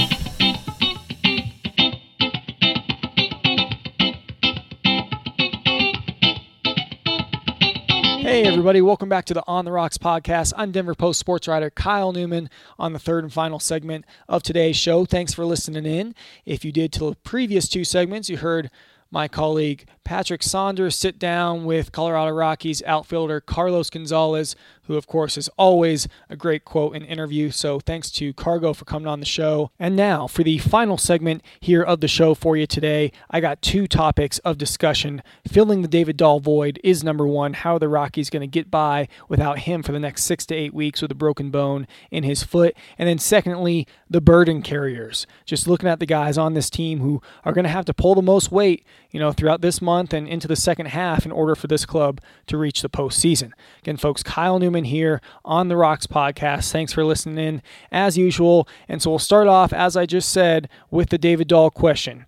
Hey, 8.20 8.44
everybody, 8.44 8.82
welcome 8.82 9.10
back 9.10 9.26
to 9.26 9.34
the 9.34 9.44
On 9.48 9.66
the 9.66 9.72
Rocks 9.72 9.98
podcast. 9.98 10.54
I'm 10.56 10.72
Denver 10.72 10.94
Post 10.94 11.20
sports 11.20 11.48
writer 11.48 11.72
Kyle 11.72 12.12
Newman 12.12 12.52
on 12.78 12.94
the 12.94 13.00
third 13.00 13.24
and 13.24 13.34
final 13.34 13.58
segment 13.60 14.06
of 14.30 14.44
today's 14.44 14.78
show. 14.78 15.06
Thanks 15.06 15.34
for 15.34 15.46
listening 15.46 15.88
in. 15.88 16.14
If 16.46 16.64
you 16.64 16.72
did 16.72 16.94
to 16.94 17.00
the 17.00 17.16
previous 17.24 17.68
two 17.68 17.84
segments, 17.84 18.30
you 18.30 18.38
heard 18.38 18.70
my 19.12 19.28
colleague 19.28 19.86
Patrick 20.06 20.42
Saunders 20.42 20.96
sit 20.96 21.20
down 21.20 21.66
with 21.66 21.92
Colorado 21.92 22.32
Rockies 22.32 22.82
outfielder 22.84 23.42
Carlos 23.42 23.90
Gonzalez, 23.90 24.56
who, 24.84 24.96
of 24.96 25.08
course, 25.08 25.38
is 25.38 25.50
always 25.58 26.08
a 26.30 26.36
great 26.36 26.66
quote 26.66 26.96
and 26.96 27.06
interview. 27.06 27.52
So 27.52 27.80
thanks 27.80 28.12
to 28.12 28.34
Cargo 28.34 28.74
for 28.74 28.86
coming 28.86 29.08
on 29.08 29.20
the 29.20 29.26
show. 29.26 29.72
And 29.80 29.96
now, 29.96 30.28
for 30.28 30.44
the 30.44 30.58
final 30.58 30.98
segment 30.98 31.44
here 31.60 31.82
of 31.82 32.02
the 32.02 32.08
show 32.08 32.34
for 32.34 32.58
you 32.58 32.66
today, 32.68 33.12
I 33.30 33.40
got 33.40 33.62
two 33.62 33.88
topics 33.88 34.40
of 34.40 34.58
discussion. 34.58 35.22
Filling 35.48 35.82
the 35.82 35.88
David 35.88 36.18
Dahl 36.18 36.40
void 36.40 36.80
is 36.84 37.04
number 37.04 37.28
one. 37.28 37.54
How 37.54 37.76
are 37.76 37.80
the 37.80 37.90
Rockies 37.90 38.30
going 38.30 38.42
to 38.42 38.48
get 38.48 38.72
by 38.72 39.08
without 39.30 39.60
him 39.60 39.84
for 39.84 39.92
the 39.92 40.00
next 40.00 40.24
six 40.24 40.46
to 40.48 40.56
eight 40.56 40.74
weeks 40.74 41.02
with 41.02 41.12
a 41.12 41.16
broken 41.16 41.52
bone 41.52 41.88
in 42.10 42.24
his 42.24 42.44
foot? 42.44 42.76
And 42.98 43.08
then, 43.08 43.20
secondly, 43.20 43.88
the 44.10 44.22
burden 44.22 44.62
carriers. 44.62 45.26
Just 45.46 45.68
looking 45.68 45.90
at 45.90 46.00
the 46.00 46.06
guys 46.06 46.38
on 46.38 46.54
this 46.54 46.70
team 46.70 47.00
who 47.00 47.22
are 47.46 47.54
going 47.54 47.64
to 47.64 47.70
have 47.70 47.86
to 47.86 47.94
pull 47.94 48.16
the 48.16 48.22
most 48.22 48.52
weight, 48.52 48.86
you 49.10 49.20
know, 49.20 49.32
throughout 49.32 49.62
this 49.62 49.82
month 49.82 50.14
and 50.14 50.28
into 50.28 50.48
the 50.48 50.56
second 50.56 50.88
half 50.88 51.26
in 51.26 51.32
order 51.32 51.56
for 51.56 51.68
this 51.68 51.86
club 51.86 52.20
to 52.48 52.58
reach 52.58 52.82
the 52.82 52.90
postseason. 52.90 53.52
Again, 53.80 53.98
folks, 53.98 54.24
Kyle 54.24 54.60
Newman 54.60 54.81
here 54.86 55.22
on 55.46 55.68
the 55.68 55.78
Rocks 55.78 56.08
podcast. 56.08 56.72
Thanks 56.72 56.94
for 56.94 57.04
listening 57.04 57.38
in 57.38 57.62
as 57.92 58.18
usual. 58.18 58.68
And 58.88 59.02
so 59.02 59.10
we'll 59.10 59.20
start 59.20 59.48
off, 59.48 59.74
as 59.74 59.96
I 59.98 60.06
just 60.06 60.30
said, 60.30 60.70
with 60.90 61.10
the 61.10 61.18
David 61.18 61.48
Dahl 61.48 61.70
question. 61.70 62.26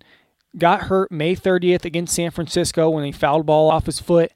Got 0.56 0.82
hurt 0.82 1.10
May 1.10 1.34
30th 1.34 1.84
against 1.84 2.14
San 2.14 2.30
Francisco 2.30 2.88
when 2.90 3.04
he 3.04 3.12
fouled 3.12 3.46
ball 3.46 3.70
off 3.70 3.86
his 3.86 3.98
foot, 3.98 4.32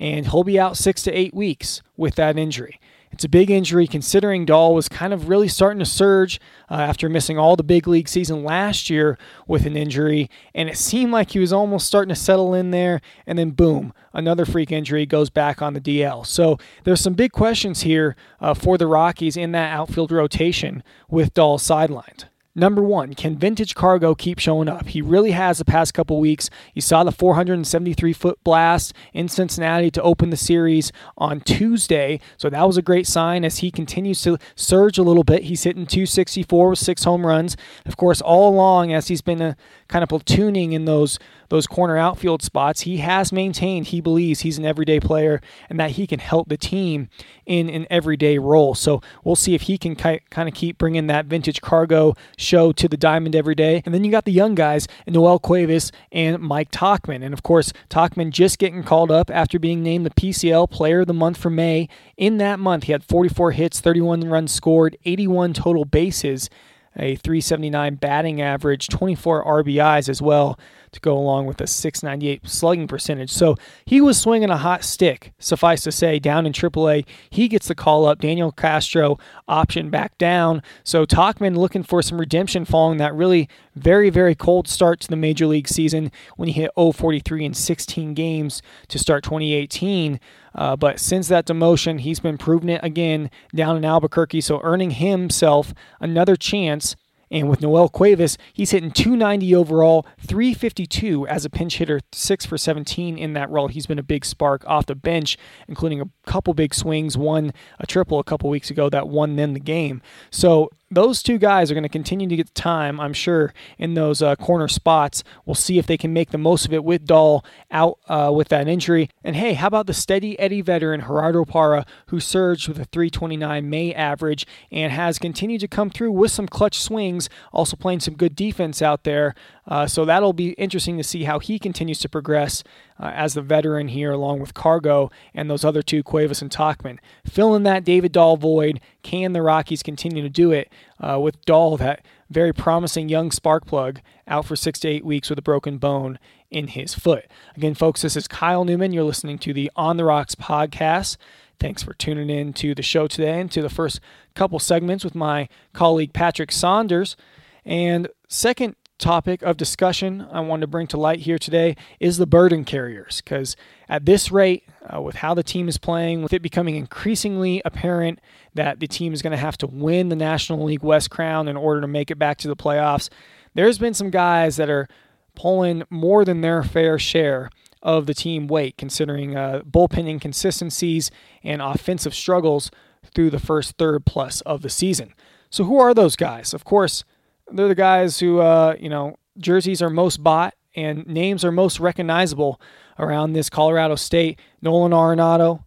and 0.00 0.26
he'll 0.26 0.44
be 0.44 0.58
out 0.58 0.76
six 0.76 1.02
to 1.04 1.12
eight 1.12 1.34
weeks 1.34 1.82
with 1.96 2.16
that 2.16 2.36
injury. 2.36 2.80
It's 3.12 3.24
a 3.24 3.28
big 3.28 3.50
injury 3.50 3.86
considering 3.86 4.46
Dahl 4.46 4.74
was 4.74 4.88
kind 4.88 5.12
of 5.12 5.28
really 5.28 5.48
starting 5.48 5.78
to 5.80 5.84
surge 5.84 6.40
uh, 6.70 6.74
after 6.74 7.08
missing 7.08 7.38
all 7.38 7.56
the 7.56 7.62
big 7.62 7.86
league 7.86 8.08
season 8.08 8.42
last 8.42 8.88
year 8.88 9.18
with 9.46 9.66
an 9.66 9.76
injury, 9.76 10.30
and 10.54 10.68
it 10.68 10.78
seemed 10.78 11.12
like 11.12 11.32
he 11.32 11.38
was 11.38 11.52
almost 11.52 11.86
starting 11.86 12.08
to 12.08 12.20
settle 12.20 12.54
in 12.54 12.70
there, 12.70 13.00
and 13.26 13.38
then 13.38 13.50
boom, 13.50 13.92
another 14.14 14.46
freak 14.46 14.72
injury 14.72 15.04
goes 15.04 15.28
back 15.28 15.60
on 15.60 15.74
the 15.74 15.80
DL. 15.80 16.26
So 16.26 16.58
there's 16.84 17.00
some 17.00 17.14
big 17.14 17.32
questions 17.32 17.82
here 17.82 18.16
uh, 18.40 18.54
for 18.54 18.78
the 18.78 18.86
Rockies 18.86 19.36
in 19.36 19.52
that 19.52 19.72
outfield 19.72 20.10
rotation 20.10 20.82
with 21.08 21.34
Dahl 21.34 21.58
sidelined. 21.58 22.24
Number 22.54 22.82
one, 22.82 23.14
can 23.14 23.38
vintage 23.38 23.74
cargo 23.74 24.14
keep 24.14 24.38
showing 24.38 24.68
up? 24.68 24.88
He 24.88 25.00
really 25.00 25.30
has 25.30 25.56
the 25.56 25.64
past 25.64 25.94
couple 25.94 26.20
weeks. 26.20 26.50
You 26.74 26.82
saw 26.82 27.02
the 27.02 27.10
473 27.10 28.12
foot 28.12 28.38
blast 28.44 28.92
in 29.14 29.28
Cincinnati 29.28 29.90
to 29.90 30.02
open 30.02 30.28
the 30.28 30.36
series 30.36 30.92
on 31.16 31.40
Tuesday. 31.40 32.20
So 32.36 32.50
that 32.50 32.66
was 32.66 32.76
a 32.76 32.82
great 32.82 33.06
sign 33.06 33.46
as 33.46 33.58
he 33.58 33.70
continues 33.70 34.20
to 34.22 34.36
surge 34.54 34.98
a 34.98 35.02
little 35.02 35.24
bit. 35.24 35.44
He's 35.44 35.62
hitting 35.62 35.86
264 35.86 36.68
with 36.68 36.78
six 36.78 37.04
home 37.04 37.24
runs. 37.26 37.56
Of 37.86 37.96
course, 37.96 38.20
all 38.20 38.50
along 38.50 38.92
as 38.92 39.08
he's 39.08 39.22
been 39.22 39.40
a, 39.40 39.56
kind 39.88 40.02
of 40.02 40.10
platooning 40.10 40.72
in 40.72 40.84
those 40.84 41.18
those 41.52 41.66
corner 41.66 41.98
outfield 41.98 42.40
spots, 42.42 42.80
he 42.80 42.96
has 42.96 43.30
maintained 43.30 43.88
he 43.88 44.00
believes 44.00 44.40
he's 44.40 44.56
an 44.56 44.64
everyday 44.64 44.98
player 44.98 45.38
and 45.68 45.78
that 45.78 45.90
he 45.90 46.06
can 46.06 46.18
help 46.18 46.48
the 46.48 46.56
team 46.56 47.10
in 47.44 47.68
an 47.68 47.86
everyday 47.90 48.38
role. 48.38 48.74
So 48.74 49.02
we'll 49.22 49.36
see 49.36 49.54
if 49.54 49.62
he 49.62 49.76
can 49.76 49.94
kind 49.94 50.48
of 50.48 50.54
keep 50.54 50.78
bringing 50.78 51.08
that 51.08 51.26
vintage 51.26 51.60
cargo 51.60 52.14
show 52.38 52.72
to 52.72 52.88
the 52.88 52.96
diamond 52.96 53.36
every 53.36 53.54
day. 53.54 53.82
And 53.84 53.94
then 53.94 54.02
you 54.02 54.10
got 54.10 54.24
the 54.24 54.32
young 54.32 54.54
guys, 54.54 54.88
Noel 55.06 55.38
Cuevas 55.38 55.92
and 56.10 56.40
Mike 56.40 56.70
Tauchman. 56.70 57.22
And 57.22 57.34
of 57.34 57.42
course, 57.42 57.70
Tauchman 57.90 58.30
just 58.30 58.58
getting 58.58 58.82
called 58.82 59.10
up 59.10 59.30
after 59.30 59.58
being 59.58 59.82
named 59.82 60.06
the 60.06 60.10
PCL 60.10 60.70
Player 60.70 61.00
of 61.00 61.06
the 61.06 61.12
Month 61.12 61.36
for 61.36 61.50
May. 61.50 61.86
In 62.16 62.38
that 62.38 62.60
month, 62.60 62.84
he 62.84 62.92
had 62.92 63.04
44 63.04 63.50
hits, 63.50 63.78
31 63.78 64.22
runs 64.22 64.54
scored, 64.54 64.96
81 65.04 65.52
total 65.52 65.84
bases 65.84 66.48
a 66.96 67.16
379 67.16 67.94
batting 67.94 68.42
average, 68.42 68.88
24 68.88 69.44
RBIs 69.44 70.08
as 70.08 70.20
well 70.20 70.58
to 70.92 71.00
go 71.00 71.16
along 71.16 71.46
with 71.46 71.60
a 71.60 71.66
698 71.66 72.48
slugging 72.48 72.86
percentage. 72.86 73.30
So 73.30 73.56
he 73.84 74.00
was 74.00 74.20
swinging 74.20 74.50
a 74.50 74.56
hot 74.56 74.84
stick, 74.84 75.32
suffice 75.38 75.82
to 75.82 75.92
say, 75.92 76.18
down 76.18 76.46
in 76.46 76.52
AAA. 76.52 77.06
He 77.30 77.48
gets 77.48 77.68
the 77.68 77.74
call 77.74 78.06
up. 78.06 78.20
Daniel 78.20 78.52
Castro 78.52 79.18
option 79.48 79.90
back 79.90 80.16
down. 80.18 80.62
So 80.84 81.04
Tauchman 81.04 81.56
looking 81.56 81.82
for 81.82 82.02
some 82.02 82.18
redemption 82.18 82.64
following 82.64 82.98
that 82.98 83.14
really 83.14 83.48
very, 83.74 84.10
very 84.10 84.34
cold 84.34 84.68
start 84.68 85.00
to 85.00 85.08
the 85.08 85.16
major 85.16 85.46
league 85.46 85.68
season 85.68 86.12
when 86.36 86.48
he 86.48 86.60
hit 86.60 86.70
043 86.76 87.44
in 87.44 87.54
16 87.54 88.14
games 88.14 88.62
to 88.88 88.98
start 88.98 89.24
2018. 89.24 90.20
Uh, 90.54 90.76
but 90.76 91.00
since 91.00 91.28
that 91.28 91.46
demotion, 91.46 92.00
he's 92.00 92.20
been 92.20 92.36
proving 92.36 92.68
it 92.68 92.80
again 92.84 93.30
down 93.54 93.76
in 93.76 93.84
Albuquerque, 93.84 94.42
so 94.42 94.60
earning 94.62 94.90
himself 94.90 95.72
another 96.00 96.36
chance 96.36 96.94
and 97.32 97.48
with 97.48 97.62
Noel 97.62 97.88
Cuevas, 97.88 98.36
he's 98.52 98.70
hitting 98.72 98.90
290 98.90 99.54
overall, 99.54 100.06
352 100.20 101.26
as 101.26 101.46
a 101.46 101.50
pinch 101.50 101.78
hitter, 101.78 102.00
6 102.12 102.46
for 102.46 102.58
17 102.58 103.16
in 103.16 103.32
that 103.32 103.48
role. 103.48 103.68
He's 103.68 103.86
been 103.86 103.98
a 103.98 104.02
big 104.02 104.26
spark 104.26 104.62
off 104.66 104.86
the 104.86 104.94
bench, 104.94 105.38
including 105.66 106.02
a 106.02 106.10
couple 106.26 106.52
big 106.52 106.74
swings, 106.74 107.16
one 107.16 107.52
a 107.80 107.86
triple 107.86 108.18
a 108.18 108.24
couple 108.24 108.50
weeks 108.50 108.70
ago 108.70 108.90
that 108.90 109.08
won 109.08 109.36
them 109.36 109.54
the 109.54 109.60
game. 109.60 110.02
So 110.30 110.70
those 110.92 111.22
two 111.22 111.38
guys 111.38 111.70
are 111.70 111.74
going 111.74 111.82
to 111.82 111.88
continue 111.88 112.28
to 112.28 112.36
get 112.36 112.54
time, 112.54 113.00
I'm 113.00 113.14
sure, 113.14 113.54
in 113.78 113.94
those 113.94 114.20
uh, 114.20 114.36
corner 114.36 114.68
spots. 114.68 115.24
We'll 115.46 115.54
see 115.54 115.78
if 115.78 115.86
they 115.86 115.96
can 115.96 116.12
make 116.12 116.30
the 116.30 116.38
most 116.38 116.66
of 116.66 116.72
it 116.72 116.84
with 116.84 117.06
Dahl 117.06 117.44
out 117.70 117.98
uh, 118.08 118.30
with 118.34 118.48
that 118.48 118.68
injury. 118.68 119.08
And 119.24 119.34
hey, 119.34 119.54
how 119.54 119.68
about 119.68 119.86
the 119.86 119.94
steady 119.94 120.38
Eddie 120.38 120.60
veteran 120.60 121.00
Gerardo 121.00 121.44
Parra, 121.44 121.86
who 122.08 122.20
surged 122.20 122.68
with 122.68 122.78
a 122.78 122.84
329 122.84 123.68
May 123.68 123.94
average 123.94 124.46
and 124.70 124.92
has 124.92 125.18
continued 125.18 125.62
to 125.62 125.68
come 125.68 125.88
through 125.88 126.12
with 126.12 126.30
some 126.30 126.46
clutch 126.46 126.78
swings, 126.78 127.30
also 127.52 127.76
playing 127.76 128.00
some 128.00 128.14
good 128.14 128.36
defense 128.36 128.82
out 128.82 129.04
there. 129.04 129.34
Uh, 129.66 129.86
so 129.86 130.04
that'll 130.04 130.32
be 130.32 130.50
interesting 130.52 130.96
to 130.98 131.04
see 131.04 131.24
how 131.24 131.38
he 131.38 131.58
continues 131.58 132.00
to 132.00 132.08
progress 132.08 132.62
uh, 132.98 133.12
as 133.14 133.34
the 133.34 133.42
veteran 133.42 133.88
here, 133.88 134.12
along 134.12 134.40
with 134.40 134.54
Cargo 134.54 135.10
and 135.34 135.50
those 135.50 135.64
other 135.64 135.82
two, 135.82 136.02
Cuevas 136.02 136.42
and 136.42 136.50
Tauchman. 136.50 136.98
Filling 137.26 137.62
that 137.64 137.84
David 137.84 138.12
Dahl 138.12 138.36
void, 138.36 138.80
can 139.02 139.32
the 139.32 139.42
Rockies 139.42 139.82
continue 139.82 140.22
to 140.22 140.28
do 140.28 140.52
it 140.52 140.70
uh, 141.00 141.18
with 141.20 141.44
Dahl, 141.44 141.76
that 141.76 142.04
very 142.30 142.52
promising 142.52 143.08
young 143.08 143.30
spark 143.30 143.66
plug, 143.66 144.00
out 144.26 144.46
for 144.46 144.56
six 144.56 144.78
to 144.80 144.88
eight 144.88 145.04
weeks 145.04 145.28
with 145.28 145.38
a 145.38 145.42
broken 145.42 145.78
bone 145.78 146.18
in 146.50 146.68
his 146.68 146.94
foot? 146.94 147.26
Again, 147.56 147.74
folks, 147.74 148.02
this 148.02 148.16
is 148.16 148.28
Kyle 148.28 148.64
Newman. 148.64 148.92
You're 148.92 149.04
listening 149.04 149.38
to 149.38 149.52
the 149.52 149.70
On 149.76 149.96
the 149.96 150.04
Rocks 150.04 150.34
podcast. 150.34 151.16
Thanks 151.58 151.82
for 151.82 151.94
tuning 151.94 152.28
in 152.28 152.52
to 152.54 152.74
the 152.74 152.82
show 152.82 153.06
today 153.06 153.40
and 153.40 153.50
to 153.52 153.62
the 153.62 153.68
first 153.68 154.00
couple 154.34 154.58
segments 154.58 155.04
with 155.04 155.14
my 155.14 155.48
colleague 155.72 156.12
Patrick 156.12 156.50
Saunders. 156.50 157.16
And 157.64 158.08
second 158.26 158.74
topic 159.02 159.42
of 159.42 159.56
discussion 159.56 160.26
I 160.30 160.40
wanted 160.40 160.62
to 160.62 160.66
bring 160.68 160.86
to 160.88 160.96
light 160.96 161.20
here 161.20 161.38
today 161.38 161.76
is 161.98 162.18
the 162.18 162.26
burden 162.26 162.64
carriers. 162.64 163.20
Because 163.20 163.56
at 163.88 164.06
this 164.06 164.30
rate, 164.30 164.64
uh, 164.92 165.02
with 165.02 165.16
how 165.16 165.34
the 165.34 165.42
team 165.42 165.68
is 165.68 165.76
playing, 165.76 166.22
with 166.22 166.32
it 166.32 166.40
becoming 166.40 166.76
increasingly 166.76 167.60
apparent 167.64 168.20
that 168.54 168.78
the 168.78 168.86
team 168.86 169.12
is 169.12 169.20
going 169.20 169.32
to 169.32 169.36
have 169.36 169.58
to 169.58 169.66
win 169.66 170.08
the 170.08 170.16
National 170.16 170.64
League 170.64 170.84
West 170.84 171.10
crown 171.10 171.48
in 171.48 171.56
order 171.56 171.80
to 171.80 171.88
make 171.88 172.10
it 172.10 172.18
back 172.18 172.38
to 172.38 172.48
the 172.48 172.56
playoffs, 172.56 173.10
there's 173.54 173.78
been 173.78 173.92
some 173.92 174.10
guys 174.10 174.56
that 174.56 174.70
are 174.70 174.88
pulling 175.34 175.82
more 175.90 176.24
than 176.24 176.40
their 176.40 176.62
fair 176.62 176.98
share 176.98 177.50
of 177.82 178.06
the 178.06 178.14
team 178.14 178.46
weight, 178.46 178.78
considering 178.78 179.36
uh, 179.36 179.62
bullpen 179.68 180.08
inconsistencies 180.08 181.10
and 181.42 181.60
offensive 181.60 182.14
struggles 182.14 182.70
through 183.14 183.30
the 183.30 183.40
first 183.40 183.76
third 183.76 184.06
plus 184.06 184.40
of 184.42 184.62
the 184.62 184.70
season. 184.70 185.12
So 185.50 185.64
who 185.64 185.80
are 185.80 185.92
those 185.92 186.14
guys? 186.14 186.54
Of 186.54 186.64
course, 186.64 187.04
they're 187.52 187.68
the 187.68 187.74
guys 187.74 188.18
who 188.18 188.40
uh, 188.40 188.76
you 188.78 188.88
know 188.88 189.16
jerseys 189.38 189.82
are 189.82 189.90
most 189.90 190.22
bought 190.22 190.54
and 190.74 191.06
names 191.06 191.44
are 191.44 191.52
most 191.52 191.80
recognizable 191.80 192.60
around 192.98 193.32
this 193.32 193.50
Colorado 193.50 193.94
State. 193.94 194.38
Nolan 194.60 194.92
Arenado, 194.92 195.64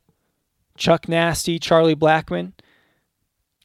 Chuck 0.77 1.07
Nasty, 1.07 1.59
Charlie 1.59 1.95
Blackmon, 1.95 2.53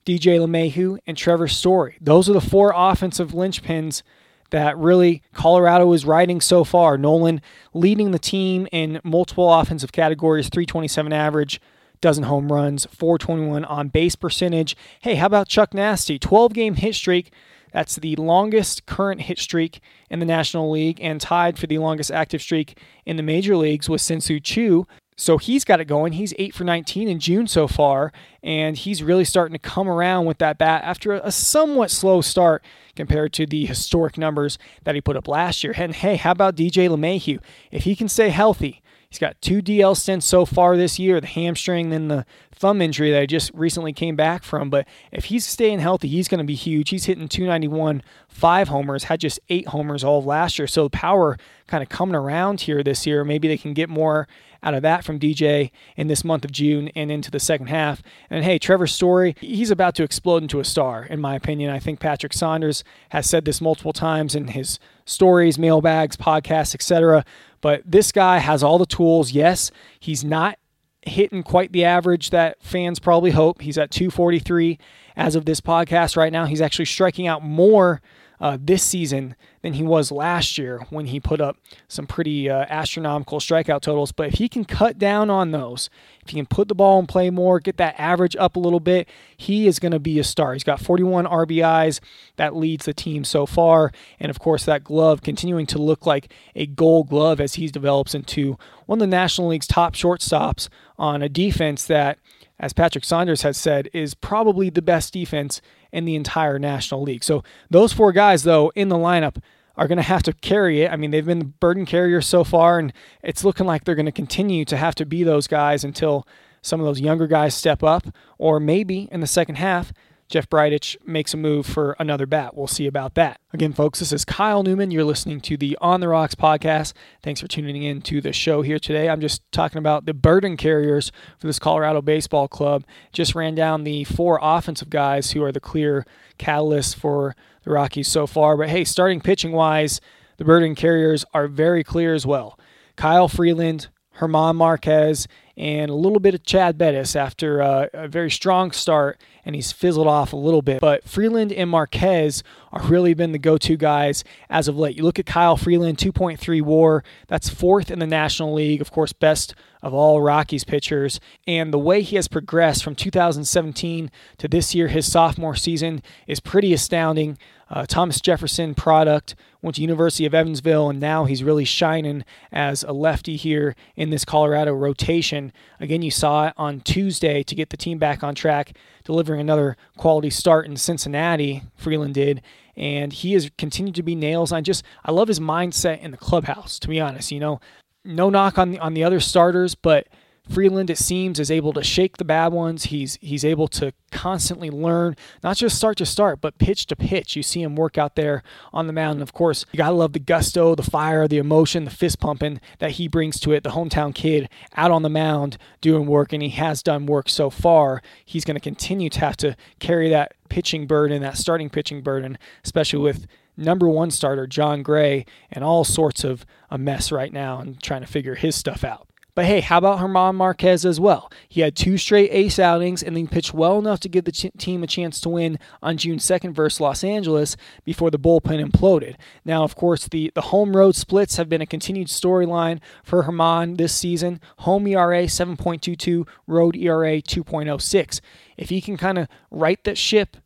DJ 0.04 0.38
LeMahieu, 0.38 0.98
and 1.06 1.16
Trevor 1.16 1.48
Story. 1.48 1.96
Those 2.00 2.28
are 2.28 2.32
the 2.32 2.40
four 2.40 2.72
offensive 2.74 3.30
linchpins 3.30 4.02
that 4.50 4.76
really 4.76 5.22
Colorado 5.32 5.92
is 5.92 6.04
riding 6.04 6.40
so 6.40 6.64
far. 6.64 6.98
Nolan 6.98 7.40
leading 7.72 8.10
the 8.10 8.18
team 8.18 8.66
in 8.72 9.00
multiple 9.04 9.52
offensive 9.52 9.92
categories, 9.92 10.48
327 10.48 11.12
average, 11.12 11.60
dozen 12.00 12.24
home 12.24 12.50
runs, 12.50 12.86
421 12.86 13.64
on 13.64 13.88
base 13.88 14.16
percentage. 14.16 14.76
Hey, 15.00 15.16
how 15.16 15.26
about 15.26 15.48
Chuck 15.48 15.74
Nasty? 15.74 16.18
12 16.18 16.52
game 16.52 16.74
hit 16.74 16.94
streak. 16.94 17.32
That's 17.72 17.96
the 17.96 18.16
longest 18.16 18.86
current 18.86 19.22
hit 19.22 19.38
streak 19.38 19.80
in 20.08 20.18
the 20.18 20.26
National 20.26 20.70
League 20.70 20.98
and 21.00 21.20
tied 21.20 21.58
for 21.58 21.66
the 21.66 21.78
longest 21.78 22.10
active 22.10 22.42
streak 22.42 22.78
in 23.06 23.16
the 23.16 23.22
major 23.22 23.56
leagues 23.56 23.88
with 23.88 24.02
Shin-Soo 24.02 24.40
Choo. 24.40 24.86
So 25.16 25.36
he's 25.36 25.64
got 25.64 25.80
it 25.80 25.84
going. 25.84 26.14
He's 26.14 26.32
8 26.38 26.54
for 26.54 26.64
19 26.64 27.06
in 27.06 27.20
June 27.20 27.46
so 27.46 27.68
far, 27.68 28.10
and 28.42 28.74
he's 28.74 29.02
really 29.02 29.26
starting 29.26 29.52
to 29.52 29.58
come 29.58 29.86
around 29.86 30.24
with 30.24 30.38
that 30.38 30.56
bat 30.56 30.82
after 30.82 31.12
a 31.12 31.30
somewhat 31.30 31.90
slow 31.90 32.22
start 32.22 32.64
compared 32.96 33.34
to 33.34 33.44
the 33.44 33.66
historic 33.66 34.16
numbers 34.16 34.58
that 34.84 34.94
he 34.94 35.02
put 35.02 35.16
up 35.16 35.28
last 35.28 35.62
year. 35.62 35.74
And 35.76 35.94
hey, 35.94 36.16
how 36.16 36.30
about 36.30 36.56
DJ 36.56 36.88
LeMahieu? 36.88 37.38
If 37.70 37.84
he 37.84 37.94
can 37.94 38.08
stay 38.08 38.30
healthy, 38.30 38.82
He's 39.10 39.18
got 39.18 39.42
two 39.42 39.60
DL 39.60 39.96
stints 39.96 40.24
so 40.24 40.46
far 40.46 40.76
this 40.76 41.00
year 41.00 41.20
the 41.20 41.26
hamstring, 41.26 41.90
then 41.90 42.06
the 42.06 42.24
thumb 42.60 42.82
injury 42.82 43.10
that 43.10 43.22
I 43.22 43.26
just 43.26 43.50
recently 43.54 43.94
came 43.94 44.16
back 44.16 44.44
from. 44.44 44.68
But 44.68 44.86
if 45.10 45.24
he's 45.26 45.46
staying 45.46 45.78
healthy, 45.80 46.08
he's 46.08 46.28
going 46.28 46.38
to 46.38 46.44
be 46.44 46.54
huge. 46.54 46.90
He's 46.90 47.06
hitting 47.06 47.26
291, 47.26 48.02
five 48.28 48.68
homers, 48.68 49.04
had 49.04 49.18
just 49.18 49.40
eight 49.48 49.68
homers 49.68 50.04
all 50.04 50.18
of 50.18 50.26
last 50.26 50.58
year. 50.58 50.68
So 50.68 50.84
the 50.84 50.90
power 50.90 51.38
kind 51.66 51.82
of 51.82 51.88
coming 51.88 52.14
around 52.14 52.60
here 52.60 52.82
this 52.82 53.06
year. 53.06 53.24
Maybe 53.24 53.48
they 53.48 53.56
can 53.56 53.72
get 53.72 53.88
more 53.88 54.28
out 54.62 54.74
of 54.74 54.82
that 54.82 55.04
from 55.04 55.18
DJ 55.18 55.70
in 55.96 56.08
this 56.08 56.22
month 56.22 56.44
of 56.44 56.52
June 56.52 56.90
and 56.94 57.10
into 57.10 57.30
the 57.30 57.40
second 57.40 57.68
half. 57.68 58.02
And 58.28 58.44
hey, 58.44 58.58
Trevor 58.58 58.86
Story, 58.86 59.34
he's 59.40 59.70
about 59.70 59.94
to 59.94 60.02
explode 60.02 60.42
into 60.42 60.60
a 60.60 60.64
star, 60.64 61.04
in 61.04 61.18
my 61.18 61.34
opinion. 61.34 61.70
I 61.70 61.78
think 61.78 61.98
Patrick 61.98 62.34
Saunders 62.34 62.84
has 63.08 63.28
said 63.28 63.46
this 63.46 63.62
multiple 63.62 63.94
times 63.94 64.34
in 64.34 64.48
his 64.48 64.78
stories, 65.06 65.58
mailbags, 65.58 66.16
podcasts, 66.16 66.74
etc. 66.74 67.24
But 67.62 67.82
this 67.86 68.12
guy 68.12 68.38
has 68.38 68.62
all 68.62 68.76
the 68.76 68.84
tools. 68.84 69.32
Yes, 69.32 69.70
he's 69.98 70.22
not 70.22 70.58
hitting 71.02 71.42
quite 71.42 71.72
the 71.72 71.84
average 71.84 72.30
that 72.30 72.62
fans 72.62 72.98
probably 72.98 73.30
hope. 73.30 73.62
He's 73.62 73.78
at 73.78 73.90
243 73.90 74.78
as 75.16 75.34
of 75.34 75.44
this 75.44 75.60
podcast 75.60 76.16
right 76.16 76.32
now. 76.32 76.44
He's 76.44 76.60
actually 76.60 76.84
striking 76.84 77.26
out 77.26 77.42
more 77.42 78.00
uh, 78.40 78.56
this 78.60 78.82
season 78.82 79.36
than 79.62 79.74
he 79.74 79.82
was 79.82 80.10
last 80.10 80.56
year 80.56 80.86
when 80.88 81.06
he 81.06 81.20
put 81.20 81.40
up 81.40 81.58
some 81.88 82.06
pretty 82.06 82.48
uh, 82.48 82.64
astronomical 82.68 83.38
strikeout 83.38 83.82
totals. 83.82 84.12
But 84.12 84.28
if 84.28 84.34
he 84.34 84.48
can 84.48 84.64
cut 84.64 84.98
down 84.98 85.28
on 85.28 85.50
those, 85.50 85.90
if 86.22 86.30
he 86.30 86.36
can 86.36 86.46
put 86.46 86.68
the 86.68 86.74
ball 86.74 86.98
in 86.98 87.06
play 87.06 87.28
more, 87.28 87.60
get 87.60 87.76
that 87.76 87.94
average 87.98 88.34
up 88.36 88.56
a 88.56 88.60
little 88.60 88.80
bit, 88.80 89.08
he 89.36 89.66
is 89.66 89.78
going 89.78 89.92
to 89.92 89.98
be 89.98 90.18
a 90.18 90.24
star. 90.24 90.54
He's 90.54 90.64
got 90.64 90.80
41 90.80 91.26
RBIs. 91.26 92.00
That 92.36 92.56
leads 92.56 92.86
the 92.86 92.94
team 92.94 93.24
so 93.24 93.44
far. 93.44 93.92
And 94.18 94.30
of 94.30 94.38
course, 94.38 94.64
that 94.64 94.84
glove 94.84 95.20
continuing 95.20 95.66
to 95.66 95.78
look 95.78 96.06
like 96.06 96.32
a 96.54 96.66
gold 96.66 97.10
glove 97.10 97.40
as 97.40 97.54
he 97.54 97.66
develops 97.68 98.14
into 98.14 98.56
one 98.86 98.98
of 98.98 99.00
the 99.00 99.06
National 99.06 99.48
League's 99.48 99.66
top 99.66 99.94
shortstops 99.94 100.68
on 100.98 101.22
a 101.22 101.28
defense 101.28 101.84
that 101.84 102.18
as 102.60 102.72
Patrick 102.74 103.04
Saunders 103.04 103.42
has 103.42 103.56
said, 103.56 103.88
is 103.92 104.14
probably 104.14 104.70
the 104.70 104.82
best 104.82 105.12
defense 105.12 105.60
in 105.90 106.04
the 106.04 106.14
entire 106.14 106.58
National 106.58 107.02
League. 107.02 107.24
So 107.24 107.42
those 107.70 107.92
four 107.92 108.12
guys, 108.12 108.44
though, 108.44 108.70
in 108.76 108.90
the 108.90 108.96
lineup 108.96 109.42
are 109.76 109.88
going 109.88 109.96
to 109.96 110.02
have 110.02 110.22
to 110.24 110.32
carry 110.34 110.82
it. 110.82 110.92
I 110.92 110.96
mean, 110.96 111.10
they've 111.10 111.24
been 111.24 111.38
the 111.38 111.44
burden 111.46 111.86
carriers 111.86 112.26
so 112.26 112.44
far, 112.44 112.78
and 112.78 112.92
it's 113.22 113.44
looking 113.44 113.66
like 113.66 113.84
they're 113.84 113.94
going 113.94 114.06
to 114.06 114.12
continue 114.12 114.64
to 114.66 114.76
have 114.76 114.94
to 114.96 115.06
be 115.06 115.24
those 115.24 115.46
guys 115.46 115.84
until 115.84 116.26
some 116.60 116.80
of 116.80 116.86
those 116.86 117.00
younger 117.00 117.26
guys 117.26 117.54
step 117.54 117.82
up, 117.82 118.06
or 118.36 118.60
maybe 118.60 119.08
in 119.10 119.20
the 119.20 119.26
second 119.26 119.54
half, 119.54 119.92
Jeff 120.30 120.48
Bridich 120.48 120.96
makes 121.04 121.34
a 121.34 121.36
move 121.36 121.66
for 121.66 121.96
another 121.98 122.24
bat. 122.24 122.56
We'll 122.56 122.68
see 122.68 122.86
about 122.86 123.14
that. 123.14 123.40
Again, 123.52 123.72
folks, 123.72 123.98
this 123.98 124.12
is 124.12 124.24
Kyle 124.24 124.62
Newman. 124.62 124.92
You're 124.92 125.02
listening 125.02 125.40
to 125.40 125.56
the 125.56 125.76
On 125.80 125.98
the 125.98 126.06
Rocks 126.06 126.36
podcast. 126.36 126.92
Thanks 127.20 127.40
for 127.40 127.48
tuning 127.48 127.82
in 127.82 128.00
to 128.02 128.20
the 128.20 128.32
show 128.32 128.62
here 128.62 128.78
today. 128.78 129.08
I'm 129.08 129.20
just 129.20 129.42
talking 129.50 129.78
about 129.78 130.06
the 130.06 130.14
burden 130.14 130.56
carriers 130.56 131.10
for 131.40 131.48
this 131.48 131.58
Colorado 131.58 132.00
Baseball 132.00 132.46
Club. 132.46 132.84
Just 133.12 133.34
ran 133.34 133.56
down 133.56 133.82
the 133.82 134.04
four 134.04 134.38
offensive 134.40 134.88
guys 134.88 135.32
who 135.32 135.42
are 135.42 135.50
the 135.50 135.58
clear 135.58 136.06
catalysts 136.38 136.94
for 136.94 137.34
the 137.64 137.72
Rockies 137.72 138.06
so 138.06 138.28
far. 138.28 138.56
But 138.56 138.68
hey, 138.68 138.84
starting 138.84 139.20
pitching 139.20 139.50
wise, 139.50 140.00
the 140.36 140.44
burden 140.44 140.76
carriers 140.76 141.24
are 141.34 141.48
very 141.48 141.82
clear 141.82 142.14
as 142.14 142.24
well. 142.24 142.56
Kyle 142.94 143.26
Freeland, 143.26 143.88
German 144.18 144.56
Marquez, 144.56 145.26
and 145.56 145.90
a 145.90 145.94
little 145.94 146.20
bit 146.20 146.34
of 146.34 146.42
Chad 146.42 146.78
Bettis 146.78 147.14
after 147.14 147.60
uh, 147.60 147.86
a 147.92 148.08
very 148.08 148.30
strong 148.30 148.70
start, 148.70 149.20
and 149.44 149.54
he's 149.54 149.72
fizzled 149.72 150.06
off 150.06 150.32
a 150.32 150.36
little 150.36 150.62
bit. 150.62 150.80
But 150.80 151.04
Freeland 151.06 151.52
and 151.52 151.68
Marquez 151.68 152.42
are 152.72 152.82
really 152.82 153.12
been 153.14 153.32
the 153.32 153.38
go-to 153.38 153.76
guys 153.76 154.24
as 154.48 154.68
of 154.68 154.78
late. 154.78 154.96
You 154.96 155.02
look 155.02 155.18
at 155.18 155.26
Kyle 155.26 155.56
Freeland, 155.56 155.98
2.3 155.98 156.62
WAR. 156.62 157.04
That's 157.28 157.50
fourth 157.50 157.90
in 157.90 157.98
the 157.98 158.06
National 158.06 158.54
League, 158.54 158.80
of 158.80 158.90
course, 158.90 159.12
best 159.12 159.54
of 159.82 159.92
all 159.92 160.22
Rockies 160.22 160.64
pitchers. 160.64 161.20
And 161.46 161.72
the 161.72 161.78
way 161.78 162.02
he 162.02 162.16
has 162.16 162.28
progressed 162.28 162.82
from 162.82 162.94
2017 162.94 164.10
to 164.38 164.48
this 164.48 164.74
year, 164.74 164.88
his 164.88 165.10
sophomore 165.10 165.56
season, 165.56 166.02
is 166.26 166.40
pretty 166.40 166.72
astounding. 166.72 167.38
Uh, 167.70 167.86
Thomas 167.86 168.20
Jefferson 168.20 168.74
product 168.74 169.36
went 169.62 169.76
to 169.76 169.82
University 169.82 170.26
of 170.26 170.34
Evansville, 170.34 170.90
and 170.90 170.98
now 170.98 171.24
he's 171.24 171.44
really 171.44 171.64
shining 171.64 172.24
as 172.50 172.82
a 172.82 172.92
lefty 172.92 173.36
here 173.36 173.76
in 173.94 174.10
this 174.10 174.24
Colorado 174.24 174.74
rotation. 174.74 175.52
Again, 175.78 176.02
you 176.02 176.10
saw 176.10 176.48
it 176.48 176.54
on 176.56 176.80
Tuesday 176.80 177.44
to 177.44 177.54
get 177.54 177.70
the 177.70 177.76
team 177.76 177.98
back 177.98 178.24
on 178.24 178.34
track, 178.34 178.76
delivering 179.04 179.40
another 179.40 179.76
quality 179.96 180.30
start 180.30 180.66
in 180.66 180.76
Cincinnati. 180.76 181.62
Freeland 181.76 182.14
did, 182.14 182.42
and 182.76 183.12
he 183.12 183.34
has 183.34 183.50
continued 183.56 183.94
to 183.94 184.02
be 184.02 184.16
nails. 184.16 184.50
I 184.50 184.60
just 184.62 184.84
I 185.04 185.12
love 185.12 185.28
his 185.28 185.40
mindset 185.40 186.00
in 186.00 186.10
the 186.10 186.16
clubhouse. 186.16 186.78
To 186.80 186.88
be 186.88 187.00
honest, 187.00 187.30
you 187.30 187.38
know, 187.38 187.60
no 188.04 188.30
knock 188.30 188.58
on 188.58 188.72
the 188.72 188.78
on 188.80 188.94
the 188.94 189.04
other 189.04 189.20
starters, 189.20 189.76
but 189.76 190.08
Freeland, 190.48 190.90
it 190.90 190.98
seems, 190.98 191.38
is 191.38 191.50
able 191.50 191.72
to 191.72 191.82
shake 191.82 192.16
the 192.16 192.24
bad 192.24 192.52
ones. 192.52 192.84
He's 192.84 193.18
he's 193.20 193.44
able 193.44 193.68
to 193.68 193.92
constantly 194.10 194.70
learn, 194.70 195.16
not 195.42 195.56
just 195.56 195.76
start 195.76 195.96
to 195.98 196.06
start, 196.06 196.40
but 196.40 196.58
pitch 196.58 196.86
to 196.86 196.96
pitch. 196.96 197.36
You 197.36 197.42
see 197.42 197.62
him 197.62 197.76
work 197.76 197.96
out 197.96 198.16
there 198.16 198.42
on 198.72 198.86
the 198.86 198.92
mound. 198.92 199.14
And 199.14 199.22
of 199.22 199.32
course, 199.32 199.64
you 199.70 199.78
gotta 199.78 199.94
love 199.94 200.12
the 200.12 200.18
gusto, 200.18 200.74
the 200.74 200.82
fire, 200.82 201.28
the 201.28 201.38
emotion, 201.38 201.84
the 201.84 201.90
fist 201.90 202.18
pumping 202.18 202.60
that 202.78 202.92
he 202.92 203.06
brings 203.06 203.38
to 203.40 203.52
it. 203.52 203.62
The 203.62 203.70
hometown 203.70 204.14
kid 204.14 204.48
out 204.76 204.90
on 204.90 205.02
the 205.02 205.08
mound 205.08 205.56
doing 205.80 206.06
work, 206.06 206.32
and 206.32 206.42
he 206.42 206.50
has 206.50 206.82
done 206.82 207.06
work 207.06 207.28
so 207.28 207.50
far. 207.50 208.02
He's 208.24 208.44
going 208.44 208.56
to 208.56 208.60
continue 208.60 209.10
to 209.10 209.20
have 209.20 209.36
to 209.38 209.56
carry 209.78 210.08
that 210.08 210.34
pitching 210.48 210.86
burden, 210.86 211.22
that 211.22 211.38
starting 211.38 211.70
pitching 211.70 212.02
burden, 212.02 212.38
especially 212.64 213.00
with 213.00 213.26
number 213.56 213.88
one 213.88 214.10
starter 214.10 214.46
Jon 214.46 214.82
Gray 214.82 215.26
and 215.50 215.62
all 215.62 215.84
sorts 215.84 216.24
of 216.24 216.44
a 216.70 216.78
mess 216.78 217.12
right 217.12 217.32
now 217.32 217.60
and 217.60 217.80
trying 217.80 218.00
to 218.00 218.06
figure 218.06 218.34
his 218.34 218.56
stuff 218.56 218.82
out. 218.82 219.06
But 219.34 219.44
hey, 219.44 219.60
how 219.60 219.78
about 219.78 219.98
German 219.98 220.36
Marquez 220.36 220.84
as 220.84 220.98
well? 220.98 221.30
He 221.48 221.60
had 221.60 221.76
two 221.76 221.98
straight 221.98 222.30
ace 222.32 222.58
outings 222.58 223.02
and 223.02 223.16
then 223.16 223.28
pitched 223.28 223.54
well 223.54 223.78
enough 223.78 224.00
to 224.00 224.08
give 224.08 224.24
the 224.24 224.32
ch- 224.32 224.50
team 224.58 224.82
a 224.82 224.86
chance 224.86 225.20
to 225.20 225.28
win 225.28 225.58
on 225.82 225.96
June 225.96 226.18
2nd 226.18 226.54
versus 226.54 226.80
Los 226.80 227.04
Angeles 227.04 227.56
before 227.84 228.10
the 228.10 228.18
bullpen 228.18 228.64
imploded. 228.64 229.16
Now, 229.44 229.62
of 229.64 229.76
course, 229.76 230.08
the, 230.08 230.32
the 230.34 230.40
home 230.42 230.76
road 230.76 230.96
splits 230.96 231.36
have 231.36 231.48
been 231.48 231.62
a 231.62 231.66
continued 231.66 232.08
storyline 232.08 232.80
for 233.04 233.22
German 233.22 233.76
this 233.76 233.94
season. 233.94 234.40
Home 234.58 234.86
ERA 234.86 235.24
7.22, 235.24 236.26
road 236.46 236.76
ERA 236.76 237.22
2.06. 237.22 238.20
If 238.56 238.68
he 238.68 238.80
can 238.80 238.96
kind 238.96 239.18
of 239.18 239.28
right 239.50 239.82
that 239.84 239.98
ship 239.98 240.36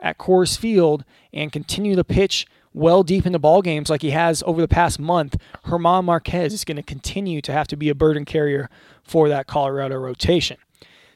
at 0.00 0.18
Coors 0.18 0.58
Field 0.58 1.04
and 1.32 1.50
continue 1.50 1.96
to 1.96 2.04
pitch 2.04 2.46
well 2.74 3.02
deep 3.02 3.24
into 3.24 3.38
ball 3.38 3.62
games 3.62 3.88
like 3.88 4.02
he 4.02 4.10
has 4.10 4.42
over 4.44 4.60
the 4.60 4.68
past 4.68 4.98
month, 4.98 5.36
German 5.66 6.04
Marquez 6.04 6.52
is 6.52 6.64
going 6.64 6.76
to 6.76 6.82
continue 6.82 7.40
to 7.40 7.52
have 7.52 7.68
to 7.68 7.76
be 7.76 7.88
a 7.88 7.94
burden 7.94 8.24
carrier 8.24 8.68
for 9.02 9.28
that 9.28 9.46
Colorado 9.46 9.96
rotation. 9.96 10.58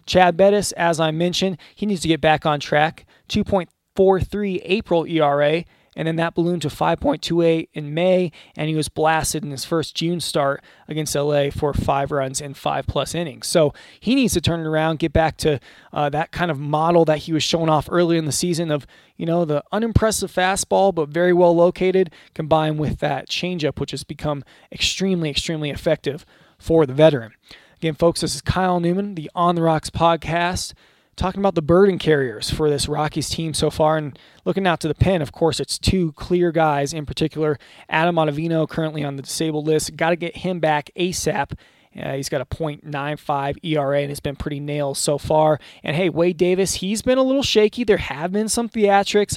Chad 0.07 0.37
Bettis, 0.39 0.73
as 0.73 0.99
I 0.99 1.11
mentioned, 1.11 1.59
he 1.75 1.85
needs 1.85 2.01
to 2.01 2.09
get 2.09 2.21
back 2.21 2.47
on 2.47 2.61
track. 2.61 3.05
2.43 3.29 4.63
April 4.65 5.05
ERA, 5.05 5.65
and 5.99 6.07
then 6.07 6.15
that 6.15 6.37
ballooned 6.37 6.63
to 6.63 6.69
5.28 6.69 7.69
in 7.75 7.93
May, 7.93 8.31
and 8.57 8.69
he 8.69 8.77
was 8.77 8.89
blasted 8.89 9.43
in 9.43 9.51
his 9.51 9.65
first 9.65 9.97
June 9.97 10.21
start 10.21 10.63
against 10.87 11.17
LA 11.17 11.51
for 11.51 11.75
five 11.75 12.13
runs 12.13 12.41
and 12.41 12.57
five 12.57 12.87
plus 12.87 13.17
innings. 13.17 13.49
So 13.49 13.75
he 13.99 14.15
needs 14.15 14.33
to 14.35 14.41
turn 14.41 14.61
it 14.61 14.67
around, 14.67 15.01
get 15.01 15.13
back 15.13 15.37
to 15.39 15.59
uh, 15.93 16.09
that 16.11 16.31
kind 16.31 16.53
of 16.53 16.61
model 16.61 17.05
that 17.07 17.19
he 17.19 17.33
was 17.33 17.43
showing 17.43 17.69
off 17.69 17.89
early 17.91 18.17
in 18.17 18.27
the 18.27 18.33
season 18.33 18.71
of, 18.71 18.87
you 19.17 19.27
know, 19.27 19.45
the 19.45 19.65
unimpressive 19.73 20.31
fastball, 20.33 20.95
but 20.95 21.09
very 21.09 21.33
well 21.33 21.55
located, 21.55 22.13
combined 22.33 22.79
with 22.79 23.01
that 23.01 23.29
changeup, 23.29 23.81
which 23.81 23.91
has 23.91 24.05
become 24.05 24.45
extremely, 24.71 25.29
extremely 25.29 25.71
effective 25.71 26.25
for 26.61 26.87
the 26.87 26.95
veteran. 26.95 27.33
Again, 27.79 27.95
folks, 27.95 28.21
this 28.21 28.37
is 28.37 28.41
Kyle 28.41 28.79
Newman, 28.79 29.17
the 29.17 29.29
On 29.35 29.57
the 29.57 29.63
Rocks 29.63 29.91
podcast. 29.91 30.75
Talking 31.19 31.41
about 31.41 31.55
the 31.55 31.63
burden 31.63 31.99
carriers 31.99 32.49
for 32.49 32.71
this 32.71 32.89
Rockies 32.89 33.29
team 33.29 33.53
so 33.53 33.71
far 33.71 33.99
and 33.99 34.19
looking 34.45 34.67
out 34.67 34.81
to 34.81 34.89
the 34.89 34.95
pen, 34.95 35.21
of 35.21 35.33
course, 35.33 35.61
it's 35.61 35.79
two 35.79 36.13
clear 36.13 36.53
guys 36.53 36.93
in 36.93 37.05
particular. 37.05 37.59
Adam 37.89 38.17
Ottavino, 38.17 38.69
currently 38.69 39.05
on 39.05 39.17
the 39.17 39.23
disabled 39.23 39.67
list. 39.67 39.97
Got 39.97 40.11
to 40.11 40.17
get 40.17 40.37
him 40.39 40.61
back 40.61 40.91
ASAP. 40.97 41.53
Uh, 42.01 42.15
he's 42.15 42.29
got 42.29 42.41
a 42.41 42.47
.95 42.47 43.57
ERA 43.65 44.01
and 44.01 44.11
has 44.11 44.21
been 44.21 44.37
pretty 44.37 44.61
nails 44.61 44.99
so 44.99 45.19
far. 45.19 45.59
And 45.83 45.97
hey, 45.97 46.09
Wade 46.09 46.37
Davis, 46.37 46.75
he's 46.75 47.03
been 47.03 47.19
a 47.19 47.23
little 47.23 47.43
shaky. 47.43 47.83
There 47.83 47.97
have 47.97 48.33
been 48.33 48.49
some 48.49 48.69
theatrics, 48.69 49.37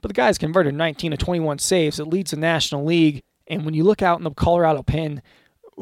but 0.00 0.08
the 0.08 0.14
guy's 0.14 0.38
converted 0.38 0.74
19 0.74 1.12
to 1.12 1.16
21 1.16 1.58
saves. 1.58 2.00
It 2.00 2.06
leads 2.06 2.32
the 2.32 2.36
National 2.36 2.84
League. 2.84 3.22
And 3.46 3.64
when 3.64 3.74
you 3.74 3.84
look 3.84 4.02
out 4.02 4.18
in 4.18 4.24
the 4.24 4.30
Colorado 4.30 4.82
pen, 4.82 5.22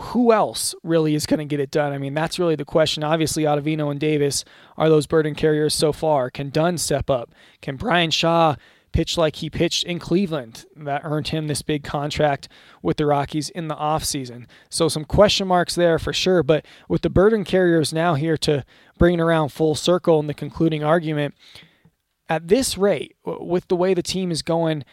who 0.01 0.33
else 0.33 0.75
really 0.83 1.15
is 1.15 1.27
going 1.27 1.39
to 1.39 1.45
get 1.45 1.61
it 1.61 1.71
done? 1.71 1.93
I 1.93 1.99
mean, 1.99 2.15
that's 2.15 2.39
really 2.39 2.57
the 2.57 2.65
question. 2.65 3.03
Obviously, 3.03 3.45
Ottavino 3.45 3.91
and 3.91 3.99
Davis 3.99 4.45
are 4.77 4.89
those 4.89 5.07
burden 5.07 5.35
carriers 5.35 5.75
so 5.75 5.93
far. 5.93 6.31
Can 6.31 6.51
Dunn 6.51 6.79
step 6.79 7.11
up? 7.11 7.33
Can 7.63 7.77
Bryan 7.77 8.11
Shaw 8.11 8.57
pitch 8.93 9.19
like 9.19 9.37
he 9.37 9.51
pitched 9.51 9.85
in 9.85 9.99
Cleveland? 9.99 10.67
That 10.77 11.03
earned 11.05 11.29
him 11.29 11.49
this 11.49 11.63
big 11.63 11.85
contract 11.85 12.49
with 12.83 12.97
the 12.97 13.07
Rockies 13.07 13.51
in 13.51 13.69
the 13.69 13.77
offseason. 13.77 14.47
So, 14.71 14.89
some 14.89 15.05
question 15.05 15.49
marks 15.49 15.75
there 15.75 15.99
for 15.99 16.13
sure. 16.13 16.43
But 16.43 16.65
with 16.89 17.03
the 17.03 17.11
burden 17.11 17.45
carriers 17.45 17.93
now 17.93 18.15
here 18.15 18.37
to 18.39 18.65
bring 18.99 19.15
it 19.15 19.21
around 19.21 19.51
full 19.51 19.75
circle 19.75 20.21
in 20.21 20.27
the 20.27 20.35
concluding 20.35 20.85
argument, 20.85 21.35
at 22.29 22.49
this 22.49 22.79
rate, 22.79 23.17
with 23.25 23.67
the 23.69 23.77
way 23.77 23.95
the 23.95 24.03
team 24.03 24.31
is 24.31 24.43
going, 24.43 24.85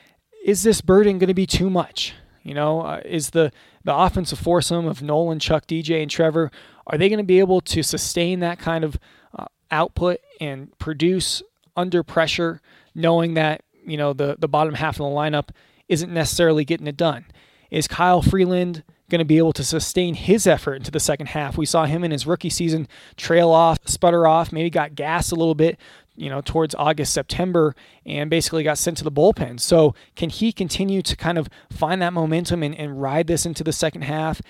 is 0.46 0.64
this 0.64 0.82
burden 0.82 1.20
going 1.20 1.28
to 1.28 1.34
be 1.34 1.46
too 1.46 1.70
much? 1.70 2.14
You 2.44 2.54
know, 2.54 2.82
uh, 2.82 3.02
is 3.04 3.32
the 3.32 3.52
the 3.86 3.96
offensive 3.96 4.40
foursome 4.40 4.88
of 4.88 5.02
Nolan, 5.02 5.40
Chuck, 5.40 5.68
DJ, 5.68 6.02
and 6.02 6.12
Trevor 6.12 6.52
are 6.88 6.98
they 6.98 7.08
going 7.08 7.20
to 7.20 7.24
be 7.24 7.40
able 7.40 7.62
to 7.62 7.82
sustain 7.82 8.42
that 8.42 8.60
kind 8.60 8.84
of 8.84 9.00
uh, 9.38 9.46
output 9.72 10.20
and 10.42 10.78
produce 10.80 11.42
under 11.78 12.04
pressure, 12.04 12.62
knowing 12.94 13.36
that 13.36 13.62
you 13.86 13.96
know 13.96 14.12
the 14.12 14.36
the 14.40 14.48
bottom 14.48 14.74
half 14.74 14.96
of 14.96 15.10
the 15.10 15.16
lineup 15.16 15.50
isn't 15.88 16.12
necessarily 16.12 16.66
getting 16.66 16.88
it 16.88 16.98
done? 16.98 17.26
Is 17.70 17.88
Kyle 17.88 18.22
Freeland 18.22 18.84
going 19.10 19.20
to 19.20 19.26
be 19.26 19.38
able 19.38 19.54
to 19.54 19.64
sustain 19.64 20.16
his 20.16 20.48
effort 20.48 20.76
into 20.76 20.92
the 20.92 21.00
second 21.00 21.28
half? 21.28 21.58
We 21.58 21.68
saw 21.68 21.86
him 21.86 22.04
in 22.04 22.12
his 22.12 22.26
rookie 22.26 22.50
season 22.50 22.88
trail 23.18 23.52
off, 23.52 23.80
sputter 23.86 24.26
off, 24.26 24.52
maybe 24.52 24.70
got 24.72 24.96
gassed 24.96 25.32
a 25.32 25.36
little 25.36 25.56
bit 25.56 25.80
you 26.16 26.30
know, 26.30 26.42
towards 26.42 26.74
August, 26.76 27.14
September, 27.14 27.76
and 28.06 28.30
basically 28.30 28.64
got 28.64 28.78
sent 28.78 28.98
to 28.98 29.04
the 29.04 29.12
bullpen. 29.12 29.60
So, 29.60 29.94
can 30.16 30.30
he 30.30 30.52
continue 30.52 31.02
to 31.02 31.16
kind 31.16 31.38
of 31.38 31.50
find 31.70 32.02
that 32.02 32.14
momentum 32.14 32.64
and, 32.64 32.76
and 32.76 33.02
ride 33.02 33.28
this 33.28 33.46
into 33.46 33.64
the 33.64 33.74
second 33.74 34.04
half? 34.04 34.42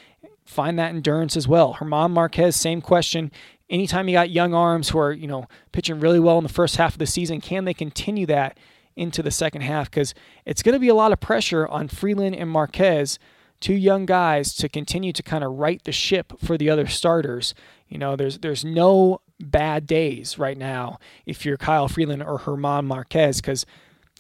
Find 0.46 0.78
that 0.78 0.90
endurance 0.90 1.36
as 1.36 1.48
well. 1.48 1.76
German 1.80 2.12
Marquez, 2.12 2.56
same 2.56 2.82
question. 2.82 3.32
Anytime 3.70 4.08
you 4.08 4.14
got 4.14 4.30
young 4.30 4.54
arms 4.54 4.90
who 4.90 5.00
are, 5.00 5.12
you 5.12 5.28
know, 5.28 5.48
pitching 5.72 6.00
really 6.00 6.20
well 6.20 6.38
in 6.38 6.44
the 6.44 6.54
first 6.54 6.76
half 6.76 6.94
of 6.94 7.00
the 7.00 7.08
season, 7.08 7.42
can 7.42 7.66
they 7.66 7.74
continue 7.74 8.28
that 8.28 8.58
into 8.96 9.24
the 9.24 9.32
second 9.32 9.62
half? 9.62 9.90
Because 9.90 10.14
it's 10.46 10.62
going 10.62 10.74
to 10.74 10.80
be 10.80 10.88
a 10.88 10.96
lot 10.96 11.12
of 11.12 11.20
pressure 11.20 11.68
on 11.68 11.88
Freeland 11.88 12.36
and 12.36 12.50
Marquez, 12.50 13.18
two 13.60 13.74
young 13.74 14.06
guys, 14.06 14.54
to 14.54 14.70
continue 14.70 15.12
to 15.14 15.24
kind 15.24 15.44
of 15.44 15.54
right 15.54 15.84
the 15.84 15.92
ship 15.92 16.34
for 16.44 16.60
the 16.60 16.70
other 16.70 16.86
starters. 16.86 17.56
You 17.88 17.98
know, 17.98 18.16
there's 18.16 18.38
there's 18.40 18.64
no 18.64 19.22
bad 19.40 19.86
days 19.86 20.38
right 20.40 20.58
now 20.58 20.98
if 21.26 21.46
you're 21.46 21.58
Kyle 21.58 21.88
Freeland 21.88 22.24
or 22.24 22.40
German 22.40 22.86
Marquez 22.86 23.42
because 23.42 23.66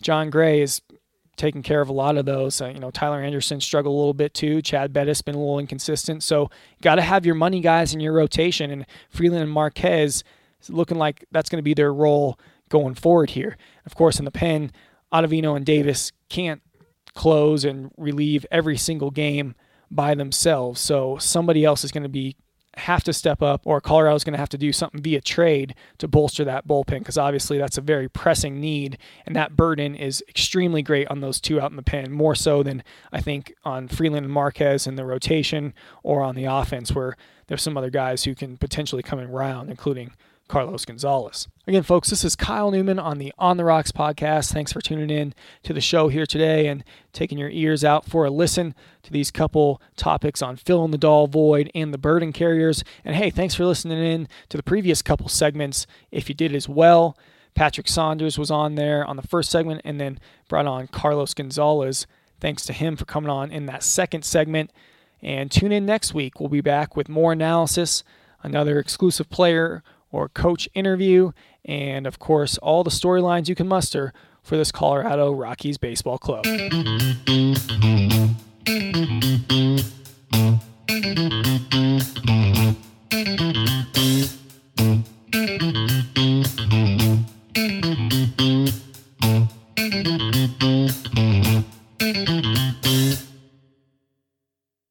Jon 0.01 0.29
Gray 0.29 0.61
is 0.61 0.81
taking 1.37 1.63
care 1.63 1.81
of 1.81 1.89
a 1.89 1.93
lot 1.93 2.17
of 2.17 2.25
those. 2.25 2.61
Uh, 2.61 2.67
you 2.67 2.79
know, 2.79 2.91
Tyler 2.91 3.21
Anderson 3.21 3.59
struggled 3.59 3.93
a 3.93 3.97
little 3.97 4.13
bit 4.13 4.33
too. 4.33 4.61
Chad 4.61 4.93
Bettis 4.93 5.21
been 5.21 5.35
a 5.35 5.39
little 5.39 5.59
inconsistent. 5.59 6.23
So 6.23 6.49
got 6.81 6.95
to 6.95 7.01
have 7.01 7.25
your 7.25 7.35
money 7.35 7.61
guys 7.61 7.93
in 7.93 7.99
your 7.99 8.13
rotation. 8.13 8.71
And 8.71 8.85
Freeland 9.09 9.43
and 9.43 9.51
Marquez 9.51 10.23
looking 10.69 10.97
like 10.97 11.25
that's 11.31 11.49
going 11.49 11.59
to 11.59 11.63
be 11.63 11.73
their 11.73 11.93
role 11.93 12.39
going 12.69 12.95
forward 12.95 13.31
here. 13.31 13.57
Of 13.85 13.95
course, 13.95 14.19
in 14.19 14.25
the 14.25 14.31
pen, 14.31 14.71
Ottavino 15.13 15.55
and 15.55 15.65
Davis 15.65 16.11
can't 16.29 16.61
close 17.13 17.63
and 17.63 17.91
relieve 17.97 18.45
every 18.51 18.77
single 18.77 19.11
game 19.11 19.55
by 19.91 20.15
themselves. 20.15 20.81
So 20.81 21.17
somebody 21.17 21.63
else 21.63 21.83
is 21.83 21.91
going 21.91 22.03
to 22.03 22.09
be 22.09 22.35
have 22.77 23.03
to 23.03 23.13
step 23.13 23.41
up 23.41 23.61
or 23.63 23.79
Colorado's 23.79 24.23
going 24.23 24.33
to 24.33 24.39
have 24.39 24.49
to 24.49 24.57
do 24.57 24.73
something 24.73 25.01
via 25.01 25.21
trade 25.21 25.75
to 25.97 26.07
bolster 26.07 26.43
that 26.43 26.67
bullpen 26.67 26.99
because 26.99 27.17
obviously 27.17 27.57
that's 27.57 27.77
a 27.77 27.81
very 27.81 28.09
pressing 28.09 28.59
need 28.59 28.97
and 29.25 29.35
that 29.35 29.55
burden 29.55 29.95
is 29.95 30.23
extremely 30.27 30.81
great 30.81 31.07
on 31.07 31.21
those 31.21 31.39
two 31.39 31.59
out 31.59 31.71
in 31.71 31.77
the 31.77 31.83
pen 31.83 32.11
more 32.11 32.35
so 32.35 32.63
than 32.63 32.83
I 33.13 33.21
think 33.21 33.53
on 33.63 33.87
Freeland 33.87 34.25
and 34.25 34.33
Marquez 34.33 34.87
in 34.87 34.95
the 34.95 35.05
rotation 35.05 35.73
or 36.03 36.21
on 36.21 36.35
the 36.35 36.45
offense 36.45 36.93
where 36.93 37.15
there's 37.47 37.61
some 37.61 37.77
other 37.77 37.89
guys 37.89 38.23
who 38.25 38.35
can 38.35 38.57
potentially 38.57 39.03
come 39.03 39.19
in 39.19 39.29
round 39.29 39.69
including 39.69 40.11
Carlos 40.47 40.85
Gonzalez. 40.85 41.47
Again, 41.67 41.81
folks, 41.81 42.11
this 42.11 42.23
is 42.23 42.35
Kyle 42.35 42.69
Newman 42.69 42.99
on 42.99 43.17
the 43.17 43.33
On 43.39 43.57
the 43.57 43.63
Rocks 43.63 43.91
podcast. 43.91 44.53
Thanks 44.53 44.71
for 44.71 44.81
tuning 44.81 45.09
in 45.09 45.33
to 45.63 45.73
the 45.73 45.81
show 45.81 46.07
here 46.07 46.27
today 46.27 46.67
and 46.67 46.83
taking 47.13 47.39
your 47.39 47.49
ears 47.49 47.83
out 47.83 48.05
for 48.05 48.25
a 48.25 48.29
listen 48.29 48.75
to 49.01 49.11
these 49.11 49.31
couple 49.31 49.81
topics 49.95 50.43
on 50.43 50.55
filling 50.55 50.91
the 50.91 50.97
Dahl 50.97 51.25
void 51.27 51.71
and 51.73 51.91
the 51.91 51.97
burden 51.97 52.31
carriers. 52.31 52.83
And 53.03 53.15
hey, 53.15 53.31
thanks 53.31 53.55
for 53.55 53.65
listening 53.65 54.03
in 54.03 54.27
to 54.49 54.57
the 54.57 54.63
previous 54.63 55.01
couple 55.01 55.27
segments. 55.27 55.87
If 56.11 56.29
you 56.29 56.35
did 56.35 56.53
as 56.53 56.69
well, 56.69 57.17
Patrick 57.55 57.87
Saunders 57.87 58.37
was 58.37 58.51
on 58.51 58.75
there 58.75 59.03
on 59.05 59.15
the 59.15 59.27
first 59.27 59.49
segment 59.49 59.81
and 59.83 59.99
then 59.99 60.19
brought 60.47 60.67
on 60.67 60.87
Carlos 60.87 61.33
Gonzalez. 61.33 62.05
Thanks 62.39 62.65
to 62.65 62.73
him 62.73 62.95
for 62.95 63.05
coming 63.05 63.31
on 63.31 63.51
in 63.51 63.65
that 63.65 63.81
second 63.81 64.23
segment. 64.23 64.71
And 65.23 65.49
tune 65.49 65.71
in 65.71 65.87
next 65.87 66.13
week. 66.13 66.39
We'll 66.39 66.49
be 66.49 66.61
back 66.61 66.95
with 66.95 67.09
more 67.09 67.31
analysis, 67.31 68.03
another 68.43 68.77
exclusive 68.77 69.29
player 69.31 69.81
or 70.15 70.29
coach 70.29 70.69
interview, 70.73 71.33
and 71.65 72.07
of 72.07 72.19
course, 72.19 72.57
all 72.59 72.85
the 72.85 72.89
storylines 72.89 73.49
you 73.49 73.55
can 73.55 73.67
muster 73.67 74.13
for 74.41 74.55
this 74.55 74.71
Colorado 74.71 75.33
Rockies 75.33 75.77
baseball 75.77 76.17
club. 76.17 76.45